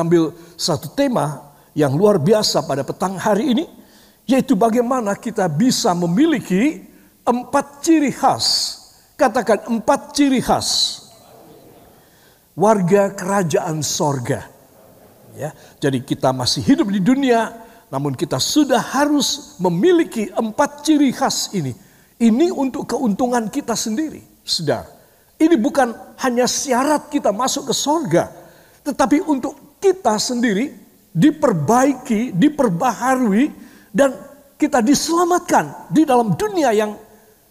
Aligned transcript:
mengambil 0.00 0.32
satu 0.56 0.88
tema 0.96 1.52
yang 1.76 1.92
luar 1.92 2.16
biasa 2.16 2.64
pada 2.64 2.80
petang 2.80 3.20
hari 3.20 3.52
ini, 3.52 3.68
yaitu 4.24 4.56
bagaimana 4.56 5.12
kita 5.12 5.44
bisa 5.44 5.92
memiliki 5.92 6.80
empat 7.20 7.84
ciri 7.84 8.08
khas. 8.08 8.80
Katakan 9.20 9.68
empat 9.68 10.16
ciri 10.16 10.40
khas 10.40 11.04
warga 12.56 13.12
kerajaan 13.12 13.84
sorga. 13.84 14.48
Ya, 15.36 15.52
jadi 15.76 16.00
kita 16.00 16.32
masih 16.32 16.64
hidup 16.64 16.88
di 16.88 17.04
dunia, 17.04 17.52
namun 17.92 18.16
kita 18.16 18.40
sudah 18.40 18.80
harus 18.80 19.60
memiliki 19.60 20.32
empat 20.32 20.80
ciri 20.80 21.12
khas 21.12 21.52
ini. 21.52 21.76
Ini 22.16 22.48
untuk 22.56 22.88
keuntungan 22.88 23.52
kita 23.52 23.76
sendiri, 23.76 24.24
saudara. 24.40 24.88
Ini 25.36 25.56
bukan 25.60 26.16
hanya 26.24 26.48
syarat 26.48 27.12
kita 27.12 27.32
masuk 27.32 27.68
ke 27.68 27.74
sorga, 27.76 28.28
tetapi 28.84 29.24
untuk 29.24 29.69
kita 29.80 30.20
sendiri 30.20 30.70
diperbaiki, 31.10 32.36
diperbaharui, 32.36 33.50
dan 33.90 34.14
kita 34.54 34.84
diselamatkan 34.84 35.90
di 35.90 36.06
dalam 36.06 36.36
dunia 36.38 36.70
yang 36.70 36.94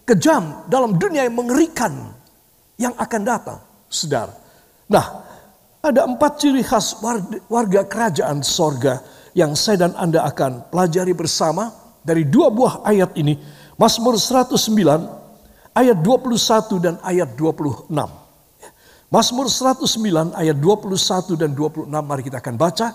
kejam, 0.08 0.64
dalam 0.70 0.96
dunia 0.96 1.28
yang 1.28 1.36
mengerikan 1.36 2.14
yang 2.80 2.96
akan 2.96 3.22
datang, 3.26 3.60
saudara. 3.92 4.32
Nah, 4.88 5.06
ada 5.84 6.08
empat 6.08 6.40
ciri 6.40 6.64
khas 6.64 7.02
warga 7.52 7.84
kerajaan 7.84 8.40
sorga 8.46 9.04
yang 9.36 9.58
saya 9.58 9.90
dan 9.90 9.94
Anda 10.00 10.24
akan 10.28 10.72
pelajari 10.72 11.12
bersama 11.12 11.72
dari 12.06 12.24
dua 12.24 12.48
buah 12.52 12.88
ayat 12.88 13.14
ini. 13.20 13.36
Mazmur 13.80 14.20
109 14.20 14.56
ayat 15.72 15.98
21 16.04 16.84
dan 16.84 16.96
ayat 17.00 17.32
26. 17.40 17.88
Mazmur 19.10 19.50
109 19.50 20.38
ayat 20.38 20.54
21 20.54 21.34
dan 21.34 21.50
26 21.58 21.90
mari 21.90 22.22
kita 22.22 22.38
akan 22.38 22.56
baca. 22.62 22.94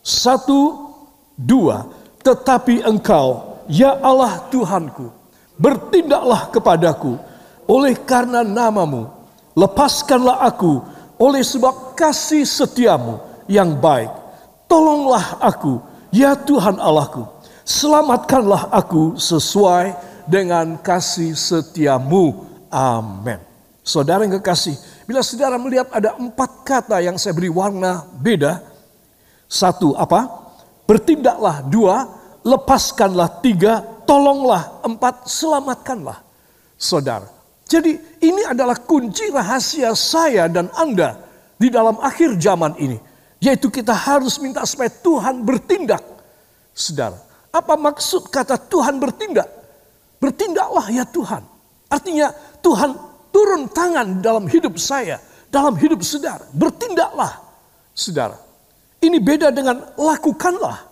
Satu, 0.00 0.88
dua. 1.36 1.84
Tetapi 2.24 2.80
engkau, 2.80 3.60
ya 3.68 4.00
Allah 4.00 4.48
Tuhanku, 4.48 5.12
bertindaklah 5.60 6.48
kepadaku 6.48 7.20
oleh 7.68 7.92
karena 8.08 8.40
namamu. 8.40 9.12
Lepaskanlah 9.52 10.40
aku 10.48 10.80
oleh 11.20 11.44
sebab 11.44 11.92
kasih 11.92 12.48
setiamu 12.48 13.20
yang 13.44 13.76
baik. 13.76 14.08
Tolonglah 14.64 15.44
aku, 15.44 15.76
ya 16.08 16.32
Tuhan 16.32 16.80
Allahku. 16.80 17.28
Selamatkanlah 17.68 18.72
aku 18.72 19.20
sesuai 19.20 19.92
dengan 20.24 20.80
kasih 20.80 21.36
setiamu. 21.36 22.48
Amin. 22.72 23.38
Saudara 23.84 24.24
yang 24.24 24.40
kekasih, 24.40 24.74
bila 25.04 25.20
saudara 25.20 25.60
melihat 25.60 25.92
ada 25.92 26.16
empat 26.16 26.64
kata 26.64 26.96
yang 27.04 27.20
saya 27.20 27.36
beri 27.36 27.52
warna 27.52 28.08
beda. 28.16 28.64
Satu 29.44 29.92
apa? 29.94 30.24
Bertindaklah. 30.88 31.64
Dua, 31.68 32.08
lepaskanlah. 32.40 33.44
Tiga, 33.44 33.84
tolonglah. 34.08 34.80
Empat, 34.80 35.28
selamatkanlah. 35.28 36.24
Saudara. 36.80 37.28
Jadi 37.64 37.96
ini 38.20 38.42
adalah 38.44 38.76
kunci 38.80 39.32
rahasia 39.32 39.96
saya 39.96 40.48
dan 40.48 40.68
Anda 40.76 41.20
di 41.56 41.68
dalam 41.68 42.00
akhir 42.00 42.36
zaman 42.40 42.76
ini. 42.80 42.96
Yaitu 43.40 43.68
kita 43.68 43.92
harus 43.92 44.40
minta 44.40 44.64
supaya 44.64 44.88
Tuhan 44.88 45.44
bertindak. 45.44 46.00
Saudara, 46.72 47.20
apa 47.52 47.76
maksud 47.76 48.32
kata 48.32 48.56
Tuhan 48.56 48.96
bertindak? 48.96 49.46
Bertindaklah 50.16 50.88
ya 50.88 51.04
Tuhan. 51.04 51.44
Artinya 51.92 52.32
Tuhan 52.64 53.13
turun 53.34 53.66
tangan 53.66 54.22
dalam 54.22 54.46
hidup 54.46 54.78
saya, 54.78 55.18
dalam 55.50 55.74
hidup 55.74 55.98
saudara. 56.06 56.46
Bertindaklah, 56.54 57.34
saudara. 57.90 58.38
Ini 59.02 59.18
beda 59.18 59.50
dengan 59.50 59.82
lakukanlah, 59.98 60.86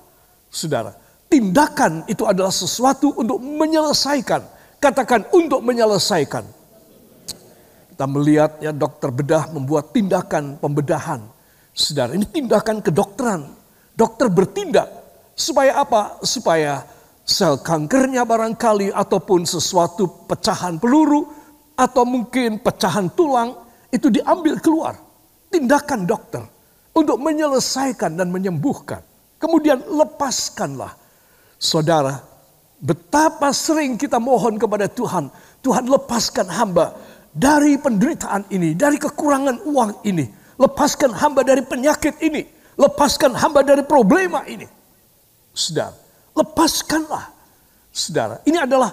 saudara. 0.51 0.99
Tindakan 1.31 2.05
itu 2.11 2.27
adalah 2.27 2.51
sesuatu 2.51 3.15
untuk 3.15 3.39
menyelesaikan. 3.39 4.43
Katakan 4.83 5.31
untuk 5.31 5.63
menyelesaikan. 5.63 6.45
Kita 7.95 8.05
melihat 8.11 8.59
ya 8.59 8.75
dokter 8.75 9.15
bedah 9.15 9.49
membuat 9.55 9.95
tindakan 9.95 10.59
pembedahan. 10.59 11.23
Saudara, 11.73 12.13
ini 12.13 12.27
tindakan 12.27 12.83
kedokteran. 12.85 13.49
Dokter 13.97 14.29
bertindak 14.29 14.91
supaya 15.33 15.81
apa? 15.81 16.21
Supaya 16.21 16.85
sel 17.23 17.63
kankernya 17.63 18.27
barangkali 18.27 18.91
ataupun 18.93 19.47
sesuatu 19.47 20.27
pecahan 20.27 20.77
peluru 20.77 21.42
atau 21.77 22.05
mungkin 22.05 22.61
pecahan 22.61 23.11
tulang 23.13 23.57
itu 23.93 24.09
diambil 24.09 24.59
keluar. 24.59 24.95
Tindakan 25.53 26.09
dokter 26.09 26.43
untuk 26.97 27.21
menyelesaikan 27.21 28.17
dan 28.17 28.33
menyembuhkan. 28.33 29.05
Kemudian 29.37 29.85
lepaskanlah. 29.85 30.97
Saudara, 31.61 32.25
betapa 32.81 33.53
sering 33.53 34.01
kita 34.01 34.17
mohon 34.17 34.57
kepada 34.57 34.89
Tuhan. 34.89 35.29
Tuhan 35.61 35.85
lepaskan 35.87 36.49
hamba 36.49 36.97
dari 37.31 37.77
penderitaan 37.77 38.49
ini, 38.49 38.73
dari 38.73 38.97
kekurangan 38.97 39.61
uang 39.69 40.05
ini. 40.09 40.25
Lepaskan 40.57 41.13
hamba 41.13 41.45
dari 41.45 41.61
penyakit 41.61 42.17
ini. 42.25 42.49
Lepaskan 42.81 43.37
hamba 43.37 43.61
dari 43.61 43.85
problema 43.85 44.43
ini. 44.49 44.65
Saudara, 45.53 46.03
Lepaskanlah. 46.33 47.29
Saudara, 47.93 48.41
ini 48.49 48.57
adalah 48.57 48.89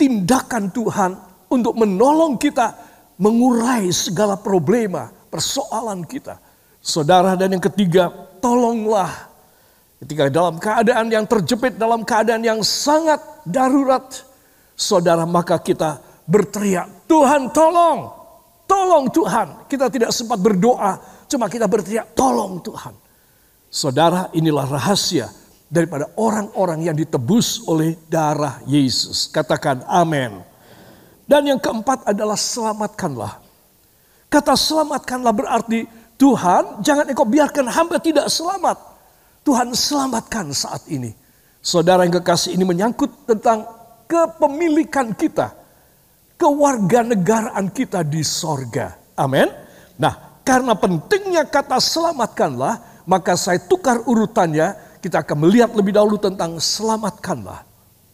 tindakan 0.00 0.72
Tuhan 0.72 1.10
untuk 1.48 1.74
menolong 1.76 2.36
kita 2.36 2.76
mengurai 3.18 3.90
segala 3.90 4.38
problema, 4.38 5.10
persoalan 5.10 6.06
kita. 6.06 6.38
Saudara 6.78 7.34
dan 7.34 7.58
yang 7.58 7.64
ketiga, 7.64 8.08
tolonglah. 8.38 9.28
Ketika 9.98 10.30
dalam 10.30 10.62
keadaan 10.62 11.10
yang 11.10 11.26
terjepit, 11.26 11.74
dalam 11.74 12.06
keadaan 12.06 12.46
yang 12.46 12.60
sangat 12.62 13.18
darurat, 13.42 14.06
saudara 14.78 15.26
maka 15.26 15.58
kita 15.58 15.98
berteriak, 16.22 17.10
Tuhan 17.10 17.50
tolong, 17.50 18.06
tolong 18.70 19.10
Tuhan. 19.10 19.66
Kita 19.66 19.90
tidak 19.90 20.14
sempat 20.14 20.38
berdoa, 20.38 21.26
cuma 21.26 21.50
kita 21.50 21.66
berteriak, 21.66 22.14
tolong 22.14 22.62
Tuhan. 22.62 22.94
Saudara 23.68 24.30
inilah 24.32 24.64
rahasia 24.70 25.28
daripada 25.68 26.08
orang-orang 26.16 26.88
yang 26.88 26.96
ditebus 26.96 27.66
oleh 27.68 27.98
darah 28.06 28.62
Yesus. 28.64 29.28
Katakan 29.28 29.84
amin. 29.84 30.40
Dan 31.28 31.44
yang 31.44 31.60
keempat 31.60 32.08
adalah 32.08 32.40
selamatkanlah. 32.40 33.36
Kata 34.32 34.56
selamatkanlah 34.56 35.32
berarti 35.36 35.84
Tuhan 36.16 36.80
jangan 36.80 37.04
engkau 37.04 37.28
biarkan 37.28 37.68
hamba 37.68 38.00
tidak 38.00 38.32
selamat. 38.32 38.80
Tuhan 39.44 39.76
selamatkan 39.76 40.48
saat 40.56 40.88
ini. 40.88 41.12
Saudara 41.60 42.08
yang 42.08 42.16
kekasih 42.16 42.56
ini 42.56 42.64
menyangkut 42.64 43.28
tentang 43.28 43.68
kepemilikan 44.08 45.12
kita. 45.12 45.52
Kewarganegaraan 46.40 47.68
kita 47.76 48.00
di 48.00 48.24
sorga. 48.24 48.96
Amin. 49.12 49.52
Nah 50.00 50.40
karena 50.48 50.72
pentingnya 50.72 51.44
kata 51.44 51.76
selamatkanlah 51.76 53.04
maka 53.04 53.36
saya 53.36 53.60
tukar 53.60 54.00
urutannya 54.08 54.76
kita 55.04 55.20
akan 55.20 55.44
melihat 55.44 55.76
lebih 55.76 55.92
dahulu 55.92 56.16
tentang 56.16 56.56
selamatkanlah. 56.56 57.68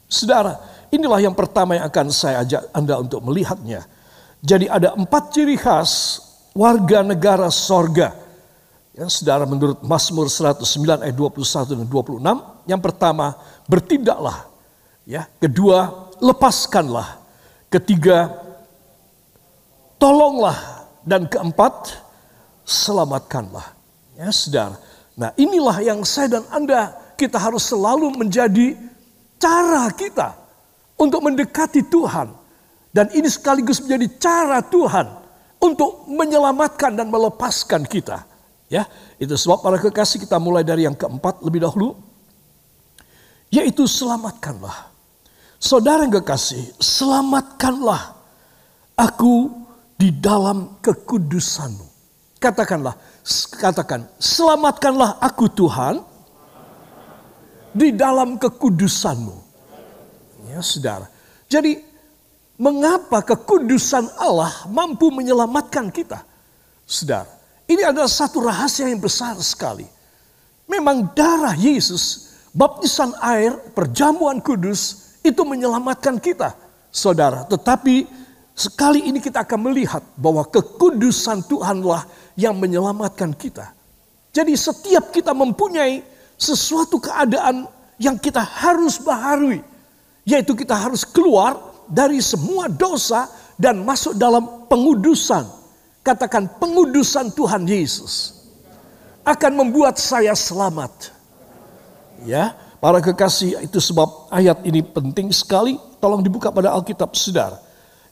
Saudara, 0.06 0.60
inilah 0.94 1.20
yang 1.20 1.34
pertama 1.34 1.74
yang 1.74 1.86
akan 1.90 2.06
saya 2.14 2.46
ajak 2.46 2.70
Anda 2.70 3.02
untuk 3.02 3.20
melihatnya. 3.26 3.84
Jadi 4.44 4.70
ada 4.70 4.94
empat 4.94 5.34
ciri 5.34 5.58
khas 5.58 6.20
warga 6.54 7.02
negara 7.02 7.50
sorga. 7.50 8.14
Ya, 8.94 9.10
saudara 9.10 9.42
menurut 9.42 9.82
Mazmur 9.82 10.30
109 10.30 11.02
ayat 11.02 11.16
21 11.18 11.82
dan 11.82 11.88
26. 11.90 12.70
Yang 12.70 12.80
pertama, 12.80 13.34
bertindaklah. 13.66 14.46
Ya, 15.02 15.26
kedua, 15.42 16.10
lepaskanlah. 16.22 17.18
Ketiga, 17.66 18.30
tolonglah. 19.98 20.86
Dan 21.04 21.26
keempat, 21.26 22.00
selamatkanlah. 22.62 23.74
Ya, 24.14 24.30
saudara. 24.30 24.78
Nah 25.14 25.30
inilah 25.38 25.78
yang 25.82 26.02
saya 26.02 26.38
dan 26.38 26.44
Anda 26.50 26.94
kita 27.14 27.38
harus 27.38 27.66
selalu 27.70 28.14
menjadi 28.18 28.74
cara 29.38 29.86
kita 29.94 30.43
untuk 30.98 31.20
mendekati 31.22 31.86
Tuhan. 31.86 32.32
Dan 32.94 33.10
ini 33.10 33.26
sekaligus 33.26 33.82
menjadi 33.82 34.06
cara 34.22 34.62
Tuhan 34.62 35.06
untuk 35.58 36.06
menyelamatkan 36.06 36.94
dan 36.94 37.10
melepaskan 37.10 37.82
kita. 37.88 38.22
Ya, 38.70 38.86
itu 39.18 39.34
sebab 39.34 39.60
para 39.60 39.76
kekasih 39.78 40.22
kita 40.22 40.38
mulai 40.38 40.62
dari 40.62 40.86
yang 40.86 40.94
keempat 40.94 41.42
lebih 41.42 41.62
dahulu, 41.66 41.98
yaitu 43.50 43.84
selamatkanlah. 43.84 44.94
Saudara 45.60 46.04
yang 46.04 46.14
kekasih, 46.20 46.76
selamatkanlah 46.78 48.14
aku 48.94 49.50
di 49.94 50.10
dalam 50.12 50.78
kekudusanmu. 50.82 51.86
Katakanlah, 52.42 52.94
katakan, 53.56 54.04
selamatkanlah 54.20 55.16
aku 55.22 55.48
Tuhan 55.48 56.04
di 57.72 57.94
dalam 57.94 58.36
kekudusanmu. 58.36 59.43
Ya 60.54 60.62
saudara. 60.62 61.10
Jadi 61.50 61.82
mengapa 62.54 63.26
kekudusan 63.26 64.06
Allah 64.14 64.54
mampu 64.70 65.10
menyelamatkan 65.10 65.90
kita? 65.90 66.22
Saudara, 66.86 67.26
ini 67.66 67.82
adalah 67.82 68.06
satu 68.06 68.38
rahasia 68.38 68.86
yang 68.86 69.02
besar 69.02 69.34
sekali. 69.42 69.88
Memang 70.70 71.10
darah 71.12 71.58
Yesus, 71.58 72.32
baptisan 72.54 73.12
air, 73.18 73.58
perjamuan 73.74 74.38
kudus, 74.38 75.16
itu 75.26 75.42
menyelamatkan 75.42 76.22
kita, 76.22 76.54
saudara. 76.94 77.42
Tetapi 77.50 78.06
sekali 78.54 79.10
ini 79.10 79.18
kita 79.18 79.42
akan 79.42 79.72
melihat 79.72 80.04
bahwa 80.14 80.46
kekudusan 80.46 81.44
Tuhanlah 81.50 82.06
yang 82.38 82.54
menyelamatkan 82.54 83.34
kita. 83.34 83.74
Jadi 84.30 84.54
setiap 84.54 85.10
kita 85.10 85.34
mempunyai 85.34 86.04
sesuatu 86.38 87.00
keadaan 87.02 87.66
yang 87.98 88.18
kita 88.20 88.42
harus 88.42 89.00
baharui. 89.00 89.73
Yaitu 90.24 90.56
kita 90.56 90.72
harus 90.72 91.04
keluar 91.04 91.56
dari 91.84 92.20
semua 92.24 92.68
dosa 92.68 93.28
dan 93.60 93.84
masuk 93.84 94.16
dalam 94.16 94.66
pengudusan 94.66 95.44
Katakan 96.04 96.60
pengudusan 96.60 97.32
Tuhan 97.32 97.64
Yesus 97.64 98.44
akan 99.24 99.64
membuat 99.64 99.96
saya 99.96 100.36
selamat. 100.36 101.08
Ya, 102.28 102.52
para 102.76 103.00
kekasih 103.00 103.64
itu 103.64 103.80
sebab 103.80 104.28
ayat 104.28 104.60
ini 104.68 104.84
penting 104.84 105.32
sekali. 105.32 105.80
Tolong 106.04 106.20
dibuka 106.20 106.52
pada 106.52 106.76
Alkitab 106.76 107.16
Saudara. 107.16 107.56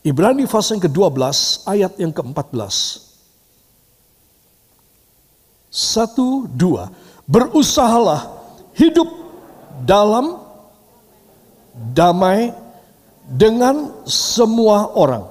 Ibrani 0.00 0.48
pasal 0.48 0.80
yang 0.80 0.88
ke-12 0.88 1.36
ayat 1.68 1.92
yang 2.00 2.16
ke-14. 2.16 2.72
Satu, 5.68 6.48
dua. 6.48 6.88
Berusahalah 7.28 8.40
hidup 8.72 9.06
dalam 9.84 10.41
damai 11.72 12.52
dengan 13.26 14.04
semua 14.06 14.92
orang. 14.94 15.24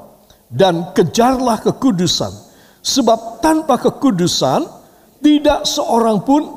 Dan 0.52 0.92
kejarlah 0.92 1.64
kekudusan 1.64 2.52
Sebab 2.82 3.46
tanpa 3.46 3.78
kekudusan 3.78 4.66
tidak 5.22 5.70
seorang 5.70 6.18
pun 6.26 6.50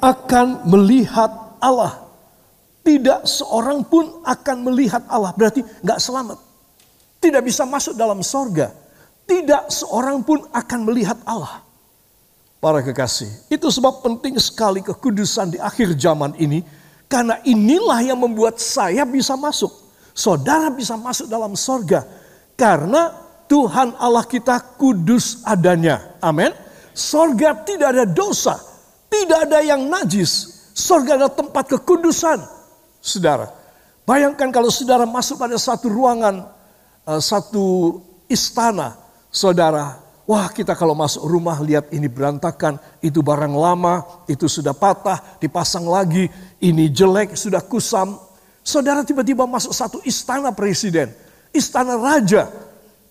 akan 0.00 0.64
melihat 0.64 1.28
Allah. 1.60 2.08
Tidak 2.80 3.28
seorang 3.28 3.84
pun 3.84 4.24
akan 4.24 4.56
melihat 4.64 5.04
Allah. 5.12 5.36
Berarti 5.36 5.60
nggak 5.84 6.00
selamat. 6.00 6.40
Tidak 7.20 7.44
bisa 7.44 7.68
masuk 7.68 7.92
dalam 7.92 8.24
sorga. 8.24 8.72
Tidak 9.28 9.68
seorang 9.68 10.24
pun 10.24 10.48
akan 10.48 10.80
melihat 10.88 11.20
Allah. 11.28 11.60
Para 12.58 12.80
kekasih, 12.80 13.28
itu 13.52 13.68
sebab 13.70 14.02
penting 14.02 14.34
sekali 14.40 14.80
kekudusan 14.80 15.54
di 15.54 15.58
akhir 15.60 15.92
zaman 15.94 16.32
ini. 16.40 16.64
Karena 17.08 17.40
inilah 17.42 18.04
yang 18.04 18.20
membuat 18.20 18.60
saya 18.60 19.08
bisa 19.08 19.32
masuk. 19.32 19.72
Saudara 20.12 20.68
bisa 20.68 20.92
masuk 20.94 21.24
dalam 21.24 21.56
sorga. 21.56 22.04
Karena 22.52 23.16
Tuhan 23.48 23.96
Allah 23.96 24.28
kita 24.28 24.60
kudus 24.76 25.40
adanya. 25.40 26.20
Amin. 26.20 26.52
Sorga 26.92 27.56
tidak 27.64 27.96
ada 27.96 28.04
dosa. 28.04 28.60
Tidak 29.08 29.48
ada 29.48 29.64
yang 29.64 29.88
najis. 29.88 30.68
Sorga 30.76 31.16
adalah 31.16 31.32
tempat 31.32 31.64
kekudusan. 31.64 32.44
Saudara. 33.00 33.48
Bayangkan 34.04 34.52
kalau 34.52 34.68
saudara 34.68 35.08
masuk 35.08 35.40
pada 35.40 35.56
satu 35.56 35.88
ruangan. 35.88 36.44
Eh, 37.08 37.20
satu 37.24 37.98
istana. 38.28 39.00
Saudara. 39.32 40.07
Wah 40.28 40.52
kita 40.52 40.76
kalau 40.76 40.92
masuk 40.92 41.24
rumah 41.24 41.56
lihat 41.64 41.88
ini 41.88 42.04
berantakan. 42.04 42.76
Itu 43.00 43.24
barang 43.24 43.56
lama. 43.56 44.04
Itu 44.28 44.44
sudah 44.44 44.76
patah. 44.76 45.40
Dipasang 45.40 45.88
lagi. 45.88 46.28
Ini 46.60 46.92
jelek. 46.92 47.32
Sudah 47.32 47.64
kusam. 47.64 48.20
Saudara 48.60 49.00
tiba-tiba 49.00 49.48
masuk 49.48 49.72
satu 49.72 50.04
istana 50.04 50.52
presiden. 50.52 51.08
Istana 51.56 51.96
raja 51.96 52.52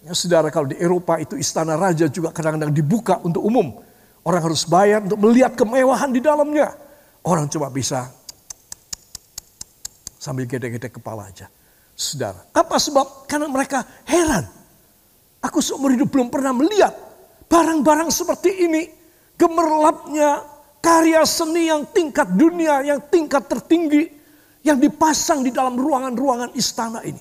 Ya, 0.07 0.15
saudara 0.15 0.47
kalau 0.47 0.71
di 0.71 0.79
Eropa 0.79 1.19
itu 1.19 1.35
istana 1.35 1.75
raja 1.75 2.07
juga 2.07 2.31
kadang-kadang 2.31 2.71
dibuka 2.71 3.19
untuk 3.27 3.43
umum. 3.43 3.75
Orang 4.23 4.39
harus 4.39 4.63
bayar 4.63 5.03
untuk 5.03 5.19
melihat 5.19 5.51
kemewahan 5.51 6.15
di 6.15 6.23
dalamnya. 6.23 6.71
Orang 7.27 7.51
cuma 7.51 7.67
bisa 7.67 8.07
sambil 10.15 10.47
gede-gede 10.47 10.87
kepala 10.87 11.27
aja. 11.27 11.51
Saudara, 11.91 12.39
apa 12.55 12.79
sebab? 12.79 13.27
Karena 13.27 13.51
mereka 13.51 13.83
heran. 14.07 14.47
Aku 15.43 15.59
seumur 15.59 15.91
hidup 15.91 16.07
belum 16.07 16.31
pernah 16.31 16.55
melihat 16.55 16.95
barang-barang 17.47 18.11
seperti 18.11 18.67
ini. 18.67 18.83
Gemerlapnya 19.39 20.43
karya 20.83 21.23
seni 21.23 21.71
yang 21.71 21.87
tingkat 21.89 22.29
dunia, 22.35 22.83
yang 22.83 23.01
tingkat 23.07 23.47
tertinggi. 23.47 24.03
Yang 24.61 24.91
dipasang 24.91 25.47
di 25.47 25.51
dalam 25.55 25.79
ruangan-ruangan 25.79 26.51
istana 26.53 26.99
ini. 27.07 27.19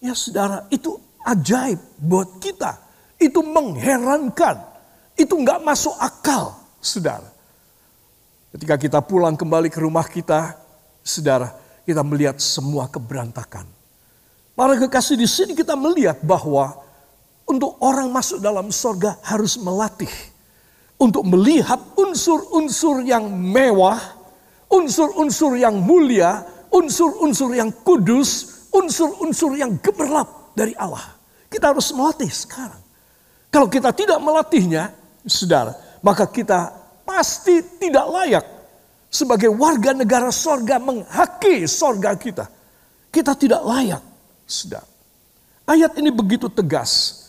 Ya 0.00 0.16
saudara, 0.16 0.64
itu 0.72 0.96
ajaib 1.28 1.76
buat 2.00 2.40
kita. 2.40 2.80
Itu 3.20 3.44
mengherankan. 3.44 4.56
Itu 5.12 5.36
nggak 5.36 5.60
masuk 5.60 5.92
akal, 6.00 6.56
saudara. 6.80 7.28
Ketika 8.50 8.80
kita 8.80 8.98
pulang 9.04 9.36
kembali 9.36 9.68
ke 9.68 9.76
rumah 9.76 10.08
kita, 10.08 10.56
saudara, 11.04 11.52
kita 11.84 12.00
melihat 12.00 12.40
semua 12.40 12.88
keberantakan. 12.88 13.68
Para 14.56 14.74
kekasih 14.76 15.16
di 15.20 15.28
sini 15.28 15.52
kita 15.52 15.76
melihat 15.76 16.18
bahwa 16.24 16.80
untuk 17.50 17.82
orang 17.82 18.14
masuk 18.14 18.38
dalam 18.38 18.70
sorga 18.70 19.18
harus 19.26 19.58
melatih. 19.58 20.10
Untuk 20.94 21.26
melihat 21.26 21.82
unsur-unsur 21.98 23.02
yang 23.02 23.26
mewah, 23.26 23.98
unsur-unsur 24.70 25.58
yang 25.58 25.74
mulia, 25.82 26.46
unsur-unsur 26.70 27.50
yang 27.58 27.74
kudus, 27.82 28.62
unsur-unsur 28.70 29.58
yang 29.58 29.74
gemerlap 29.82 30.54
dari 30.54 30.76
Allah. 30.78 31.18
Kita 31.50 31.74
harus 31.74 31.90
melatih 31.90 32.30
sekarang. 32.30 32.78
Kalau 33.50 33.66
kita 33.66 33.90
tidak 33.90 34.22
melatihnya, 34.22 34.94
saudara, 35.26 35.74
maka 36.06 36.30
kita 36.30 36.70
pasti 37.02 37.58
tidak 37.82 38.06
layak 38.06 38.46
sebagai 39.10 39.50
warga 39.50 39.90
negara 39.90 40.30
sorga 40.30 40.78
menghaki 40.78 41.66
sorga 41.66 42.14
kita. 42.14 42.46
Kita 43.10 43.34
tidak 43.34 43.66
layak, 43.66 44.04
saudara. 44.46 44.86
Ayat 45.66 45.98
ini 45.98 46.14
begitu 46.14 46.46
tegas. 46.46 47.19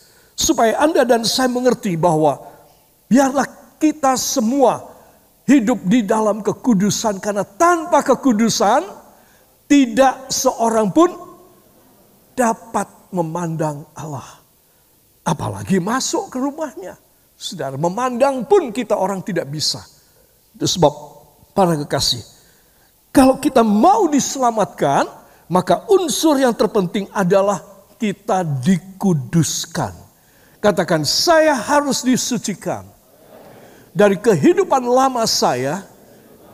Supaya 0.42 0.74
Anda 0.82 1.06
dan 1.06 1.22
saya 1.22 1.46
mengerti 1.46 1.94
bahwa 1.94 2.42
biarlah 3.06 3.46
kita 3.78 4.18
semua 4.18 4.90
hidup 5.46 5.86
di 5.86 6.02
dalam 6.02 6.42
kekudusan. 6.42 7.22
Karena 7.22 7.46
tanpa 7.46 8.02
kekudusan 8.02 8.82
tidak 9.70 10.26
seorang 10.34 10.90
pun 10.90 11.14
dapat 12.34 12.90
memandang 13.14 13.86
Allah. 13.94 14.42
Apalagi 15.22 15.78
masuk 15.78 16.34
ke 16.34 16.42
rumahnya. 16.42 16.98
Saudara, 17.38 17.78
memandang 17.78 18.42
pun 18.42 18.74
kita 18.74 18.98
orang 18.98 19.22
tidak 19.22 19.46
bisa. 19.46 19.78
Itu 20.58 20.66
sebab 20.66 20.92
para 21.54 21.78
kekasih. 21.86 22.22
Kalau 23.14 23.38
kita 23.38 23.62
mau 23.62 24.10
diselamatkan, 24.10 25.06
maka 25.46 25.86
unsur 25.86 26.40
yang 26.40 26.56
terpenting 26.56 27.06
adalah 27.14 27.62
kita 28.00 28.42
dikuduskan. 28.42 30.01
Katakan, 30.62 31.02
saya 31.02 31.58
harus 31.58 32.06
disucikan. 32.06 32.86
Dari 33.90 34.14
kehidupan 34.14 34.86
lama 34.86 35.26
saya, 35.26 35.82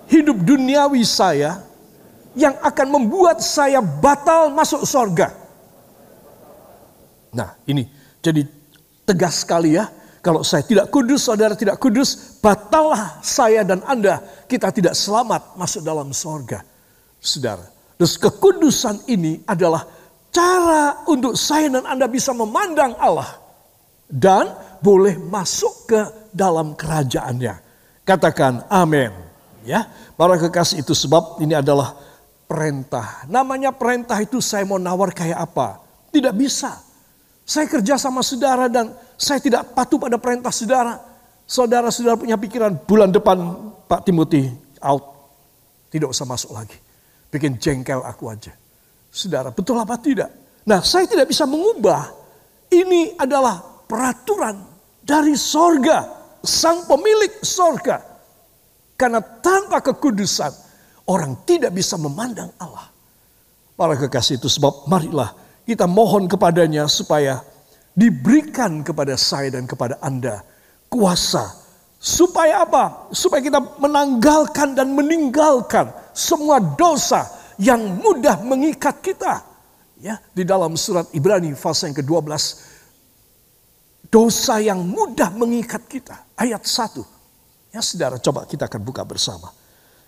hidup 0.09 0.41
duniawi 0.43 1.05
saya, 1.05 1.69
yang 2.39 2.57
akan 2.63 2.89
membuat 2.89 3.43
saya 3.45 3.83
batal 3.83 4.55
masuk 4.55 4.87
sorga. 4.87 5.35
Nah 7.35 7.59
ini 7.67 7.85
jadi 8.23 8.47
tegas 9.05 9.43
sekali 9.45 9.77
ya. 9.77 9.91
Kalau 10.19 10.43
saya 10.43 10.67
tidak 10.67 10.91
kudus, 10.91 11.25
saudara 11.25 11.55
tidak 11.55 11.79
kudus, 11.79 12.39
batallah 12.43 13.23
saya 13.23 13.63
dan 13.63 13.81
Anda. 13.87 14.19
Kita 14.51 14.75
tidak 14.75 14.99
selamat 14.99 15.55
masuk 15.55 15.83
dalam 15.83 16.11
sorga. 16.11 16.63
Saudara. 17.23 17.65
Terus 17.99 18.15
kekudusan 18.19 19.07
ini 19.11 19.43
adalah 19.47 19.87
cara 20.31 21.03
untuk 21.07 21.35
saya 21.39 21.71
dan 21.71 21.87
Anda 21.87 22.07
bisa 22.11 22.35
memandang 22.35 22.99
Allah. 22.99 23.48
Dan 24.09 24.49
boleh 24.81 25.21
masuk 25.21 25.85
ke 25.85 26.01
dalam 26.33 26.73
kerajaannya. 26.73 27.55
Katakan 28.09 28.65
amin. 28.73 29.13
Ya, 29.69 29.85
para 30.17 30.41
kekasih 30.41 30.81
itu 30.81 30.97
sebab 30.97 31.37
ini 31.45 31.53
adalah 31.53 31.93
perintah. 32.49 33.29
Namanya 33.29 33.69
perintah 33.77 34.17
itu 34.17 34.41
saya 34.41 34.65
mau 34.65 34.81
nawar 34.81 35.13
kayak 35.13 35.37
apa? 35.37 35.85
Tidak 36.09 36.33
bisa. 36.33 36.81
Saya 37.45 37.69
kerja 37.69 38.01
sama 38.01 38.25
saudara 38.25 38.73
dan 38.73 38.97
saya 39.21 39.45
tidak 39.45 39.77
patuh 39.77 40.01
pada 40.01 40.17
perintah 40.17 40.49
saudara. 40.49 40.97
Saudara-saudara 41.49 42.17
punya 42.17 42.37
pikiran 42.41 42.77
bulan 42.89 43.13
depan 43.13 43.37
Pak 43.85 44.09
Timothy 44.09 44.49
out. 44.81 45.05
Tidak 45.93 46.09
usah 46.09 46.25
masuk 46.25 46.57
lagi. 46.57 46.77
Bikin 47.29 47.61
jengkel 47.61 48.01
aku 48.05 48.33
aja. 48.33 48.53
Saudara, 49.09 49.53
betul 49.53 49.77
apa 49.81 49.97
tidak? 50.01 50.33
Nah, 50.65 50.85
saya 50.85 51.09
tidak 51.09 51.29
bisa 51.29 51.49
mengubah. 51.49 52.13
Ini 52.69 53.17
adalah 53.17 53.65
peraturan 53.89 54.63
dari 55.03 55.35
sorga. 55.35 56.05
Sang 56.45 56.87
pemilik 56.87 57.43
sorga. 57.43 57.99
Karena 58.95 59.19
tanpa 59.19 59.83
kekudusan, 59.83 60.53
orang 61.11 61.43
tidak 61.43 61.75
bisa 61.75 61.99
memandang 61.99 62.53
Allah. 62.63 62.87
Para 63.75 63.99
kekasih 63.99 64.39
itu 64.39 64.47
sebab 64.47 64.87
marilah 64.87 65.35
kita 65.67 65.87
mohon 65.91 66.31
kepadanya 66.31 66.87
supaya 66.87 67.43
diberikan 67.97 68.87
kepada 68.87 69.19
saya 69.19 69.55
dan 69.55 69.67
kepada 69.67 69.99
Anda 70.03 70.43
kuasa 70.91 71.69
Supaya 71.99 72.63
apa? 72.63 73.11
Supaya 73.11 73.43
kita 73.43 73.59
menanggalkan 73.59 74.79
dan 74.79 74.95
meninggalkan 74.95 75.91
semua 76.15 76.63
dosa 76.63 77.27
yang 77.59 77.99
mudah 77.99 78.39
mengikat 78.47 79.03
kita. 79.03 79.43
Ya, 79.99 80.23
di 80.31 80.47
dalam 80.47 80.79
surat 80.79 81.11
Ibrani 81.11 81.59
pasal 81.59 81.91
yang 81.91 81.99
ke-12 81.99 82.31
dosa 84.09 84.61
yang 84.61 84.81
mudah 84.85 85.33
mengikat 85.33 85.85
kita. 85.89 86.29
Ayat 86.37 86.65
1. 86.65 87.05
Ya, 87.73 87.85
Saudara, 87.85 88.17
coba 88.17 88.49
kita 88.49 88.65
akan 88.65 88.81
buka 88.81 89.05
bersama. 89.05 89.53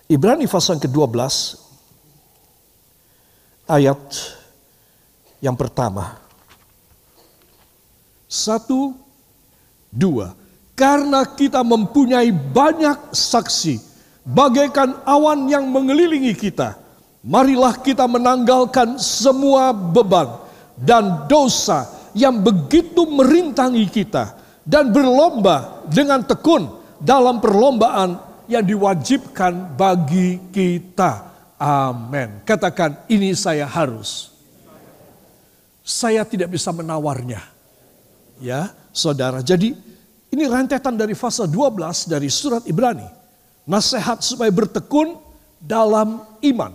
Ibrani 0.09 0.49
pasal 0.49 0.75
yang 0.77 0.83
ke-12 0.89 1.15
ayat 3.69 4.01
yang 5.39 5.55
pertama. 5.55 6.19
Satu, 8.27 8.95
dua. 9.91 10.35
Karena 10.75 11.27
kita 11.27 11.61
mempunyai 11.61 12.31
banyak 12.31 13.13
saksi, 13.13 13.77
bagaikan 14.23 15.03
awan 15.03 15.45
yang 15.51 15.67
mengelilingi 15.67 16.33
kita. 16.33 16.79
Marilah 17.21 17.77
kita 17.77 18.09
menanggalkan 18.09 18.97
semua 18.97 19.69
beban 19.75 20.41
dan 20.73 21.29
dosa 21.29 21.85
yang 22.15 22.39
begitu 22.39 23.07
merintangi 23.07 23.87
kita. 23.87 24.37
Dan 24.61 24.93
berlomba 24.93 25.81
dengan 25.89 26.21
tekun 26.21 26.69
dalam 27.01 27.41
perlombaan 27.41 28.21
yang 28.45 28.61
diwajibkan 28.61 29.73
bagi 29.73 30.37
kita. 30.53 31.31
Amin. 31.57 32.45
Katakan 32.45 33.05
ini 33.09 33.33
saya 33.33 33.65
harus. 33.65 34.29
Saya 35.81 36.21
tidak 36.25 36.53
bisa 36.53 36.69
menawarnya. 36.69 37.41
Ya, 38.37 38.73
saudara. 38.93 39.41
Jadi 39.41 39.73
ini 40.31 40.43
rentetan 40.47 40.95
dari 40.95 41.17
fase 41.17 41.43
12 41.49 42.09
dari 42.09 42.29
surat 42.29 42.63
Ibrani. 42.69 43.05
Nasihat 43.65 44.21
supaya 44.21 44.49
bertekun 44.49 45.17
dalam 45.61 46.25
iman. 46.41 46.73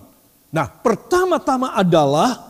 Nah, 0.55 0.71
pertama-tama 0.71 1.75
adalah 1.75 2.46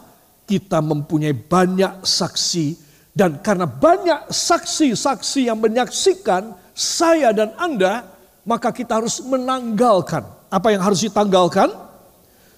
kita 0.46 0.78
mempunyai 0.80 1.34
banyak 1.34 2.06
saksi 2.06 2.86
dan 3.16 3.40
karena 3.40 3.64
banyak 3.64 4.28
saksi-saksi 4.28 5.48
yang 5.48 5.56
menyaksikan 5.56 6.52
saya 6.76 7.32
dan 7.32 7.56
Anda, 7.56 8.04
maka 8.44 8.68
kita 8.68 9.00
harus 9.00 9.24
menanggalkan. 9.24 10.20
Apa 10.52 10.76
yang 10.76 10.84
harus 10.84 11.00
ditanggalkan? 11.00 11.72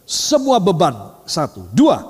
Semua 0.03 0.59
beban. 0.59 1.15
Satu. 1.23 1.63
Dua, 1.71 2.03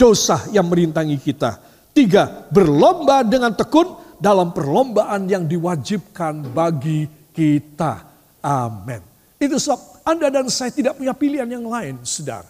dosa 0.00 0.48
yang 0.48 0.64
merintangi 0.72 1.20
kita. 1.20 1.60
Tiga, 1.92 2.48
berlomba 2.48 3.20
dengan 3.20 3.52
tekun 3.52 4.00
dalam 4.16 4.56
perlombaan 4.56 5.28
yang 5.28 5.44
diwajibkan 5.44 6.56
bagi 6.56 7.04
kita. 7.36 8.00
Amin. 8.40 9.04
Itu 9.36 9.60
sebab 9.60 10.08
Anda 10.08 10.32
dan 10.32 10.48
saya 10.48 10.72
tidak 10.72 10.96
punya 10.96 11.12
pilihan 11.12 11.48
yang 11.52 11.68
lain, 11.68 12.00
saudara. 12.00 12.48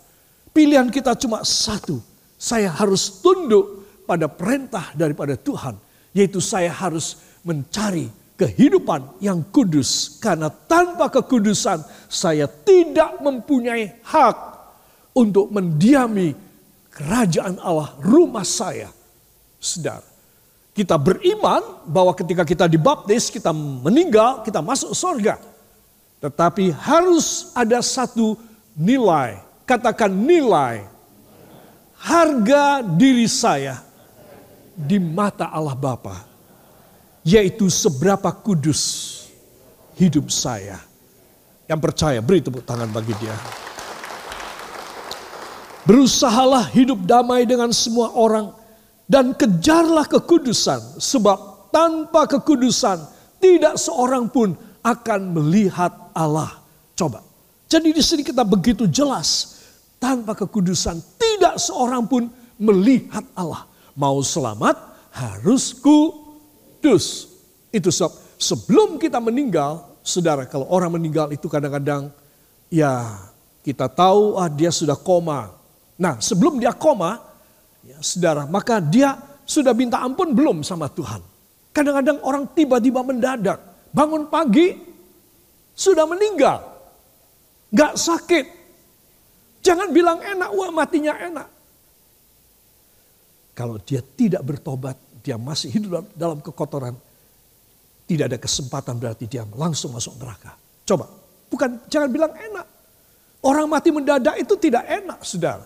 Pilihan 0.55 0.87
kita 0.95 1.19
cuma 1.19 1.43
satu. 1.43 1.99
Saya 2.41 2.73
harus 2.73 3.21
tunduk 3.21 3.85
pada 4.09 4.25
perintah 4.25 4.97
daripada 4.97 5.37
Tuhan. 5.37 5.77
Yaitu 6.17 6.41
saya 6.41 6.73
harus 6.73 7.21
mencari 7.45 8.09
kehidupan 8.41 9.21
yang 9.21 9.45
kudus. 9.53 10.17
Karena 10.17 10.49
tanpa 10.49 11.13
kekudusan 11.13 11.85
saya 12.09 12.49
tidak 12.49 13.21
mempunyai 13.21 14.01
hak 14.01 14.37
untuk 15.13 15.53
mendiami 15.53 16.33
kerajaan 16.89 17.61
Allah 17.61 17.93
rumah 18.01 18.49
saya. 18.49 18.89
Saudara, 19.61 20.01
kita 20.73 20.97
beriman 20.97 21.85
bahwa 21.85 22.17
ketika 22.17 22.41
kita 22.49 22.65
dibaptis, 22.65 23.29
kita 23.29 23.53
meninggal, 23.53 24.41
kita 24.41 24.65
masuk 24.65 24.97
surga. 24.97 25.37
Tetapi 26.25 26.73
harus 26.73 27.53
ada 27.53 27.85
satu 27.85 28.37
nilai, 28.73 29.41
katakan 29.69 30.09
nilai, 30.09 30.89
harga 32.01 32.81
diri 32.81 33.29
saya 33.29 33.77
di 34.73 34.97
mata 34.97 35.53
Allah 35.53 35.77
Bapa, 35.77 36.25
yaitu 37.21 37.69
seberapa 37.69 38.33
kudus 38.33 38.81
hidup 40.01 40.33
saya. 40.33 40.81
Yang 41.69 41.81
percaya, 41.85 42.19
beri 42.25 42.41
tepuk 42.41 42.65
tangan 42.65 42.89
bagi 42.91 43.15
dia. 43.21 43.37
Berusahalah 45.85 46.67
hidup 46.73 47.05
damai 47.05 47.45
dengan 47.45 47.71
semua 47.71 48.11
orang 48.17 48.53
dan 49.07 49.37
kejarlah 49.37 50.09
kekudusan, 50.09 50.99
sebab 50.99 51.71
tanpa 51.71 52.27
kekudusan 52.27 52.99
tidak 53.39 53.79
seorang 53.79 54.27
pun 54.27 54.57
akan 54.81 55.21
melihat 55.37 55.93
Allah. 56.17 56.59
Coba. 56.97 57.23
Jadi 57.71 57.95
di 57.95 58.03
sini 58.03 58.27
kita 58.27 58.43
begitu 58.43 58.91
jelas, 58.91 59.61
tanpa 60.03 60.35
kekudusan 60.35 60.99
tidak 61.41 61.57
seorang 61.57 62.05
pun 62.05 62.29
melihat 62.61 63.25
Allah. 63.33 63.65
Mau 63.97 64.21
selamat 64.21 64.77
harus 65.09 65.73
kudus. 65.73 67.33
Itu 67.73 67.89
sebab 67.89 68.13
sebelum 68.37 69.01
kita 69.01 69.17
meninggal, 69.25 69.97
saudara 70.05 70.45
kalau 70.45 70.69
orang 70.69 71.01
meninggal 71.01 71.33
itu 71.33 71.49
kadang-kadang 71.49 72.13
ya 72.69 73.25
kita 73.65 73.89
tahu 73.89 74.37
ah 74.37 74.53
dia 74.53 74.69
sudah 74.69 75.01
koma. 75.01 75.57
Nah 75.97 76.21
sebelum 76.21 76.61
dia 76.61 76.77
koma, 76.77 77.31
Ya, 77.81 77.97
saudara, 78.05 78.45
maka 78.45 78.77
dia 78.77 79.17
sudah 79.49 79.73
minta 79.73 80.05
ampun 80.05 80.37
belum 80.37 80.61
sama 80.61 80.93
Tuhan? 80.93 81.25
Kadang-kadang 81.73 82.21
orang 82.21 82.45
tiba-tiba 82.53 83.01
mendadak, 83.01 83.57
bangun 83.89 84.29
pagi, 84.29 84.77
sudah 85.73 86.05
meninggal. 86.05 86.61
Gak 87.73 87.97
sakit. 87.97 88.60
Jangan 89.61 89.89
bilang 89.93 90.19
enak, 90.25 90.51
wah 90.57 90.71
matinya 90.73 91.15
enak. 91.21 91.49
Kalau 93.53 93.77
dia 93.77 94.01
tidak 94.01 94.41
bertobat, 94.41 94.97
dia 95.21 95.37
masih 95.37 95.69
hidup 95.69 96.09
dalam 96.17 96.41
kekotoran. 96.41 96.97
Tidak 98.09 98.27
ada 98.27 98.41
kesempatan 98.41 98.97
berarti 98.97 99.29
dia 99.29 99.45
langsung 99.55 99.93
masuk 99.93 100.17
neraka. 100.17 100.57
Coba, 100.89 101.07
bukan 101.53 101.77
jangan 101.93 102.09
bilang 102.09 102.33
enak. 102.33 102.67
Orang 103.41 103.69
mati 103.69 103.89
mendadak 103.93 104.37
itu 104.41 104.57
tidak 104.57 104.85
enak, 104.89 105.21
saudara. 105.23 105.65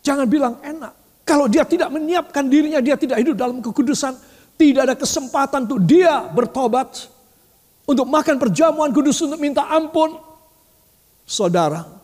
Jangan 0.00 0.26
bilang 0.26 0.58
enak. 0.64 0.94
Kalau 1.22 1.46
dia 1.46 1.62
tidak 1.62 1.92
menyiapkan 1.94 2.42
dirinya, 2.50 2.80
dia 2.82 2.98
tidak 2.98 3.22
hidup 3.22 3.36
dalam 3.38 3.62
kekudusan. 3.62 4.16
Tidak 4.58 4.82
ada 4.82 4.96
kesempatan 4.98 5.68
untuk 5.68 5.82
dia 5.86 6.26
bertobat. 6.32 7.06
Untuk 7.86 8.06
makan 8.06 8.38
perjamuan 8.38 8.90
kudus 8.90 9.22
untuk 9.22 9.38
minta 9.38 9.66
ampun. 9.70 10.18
Saudara, 11.26 11.99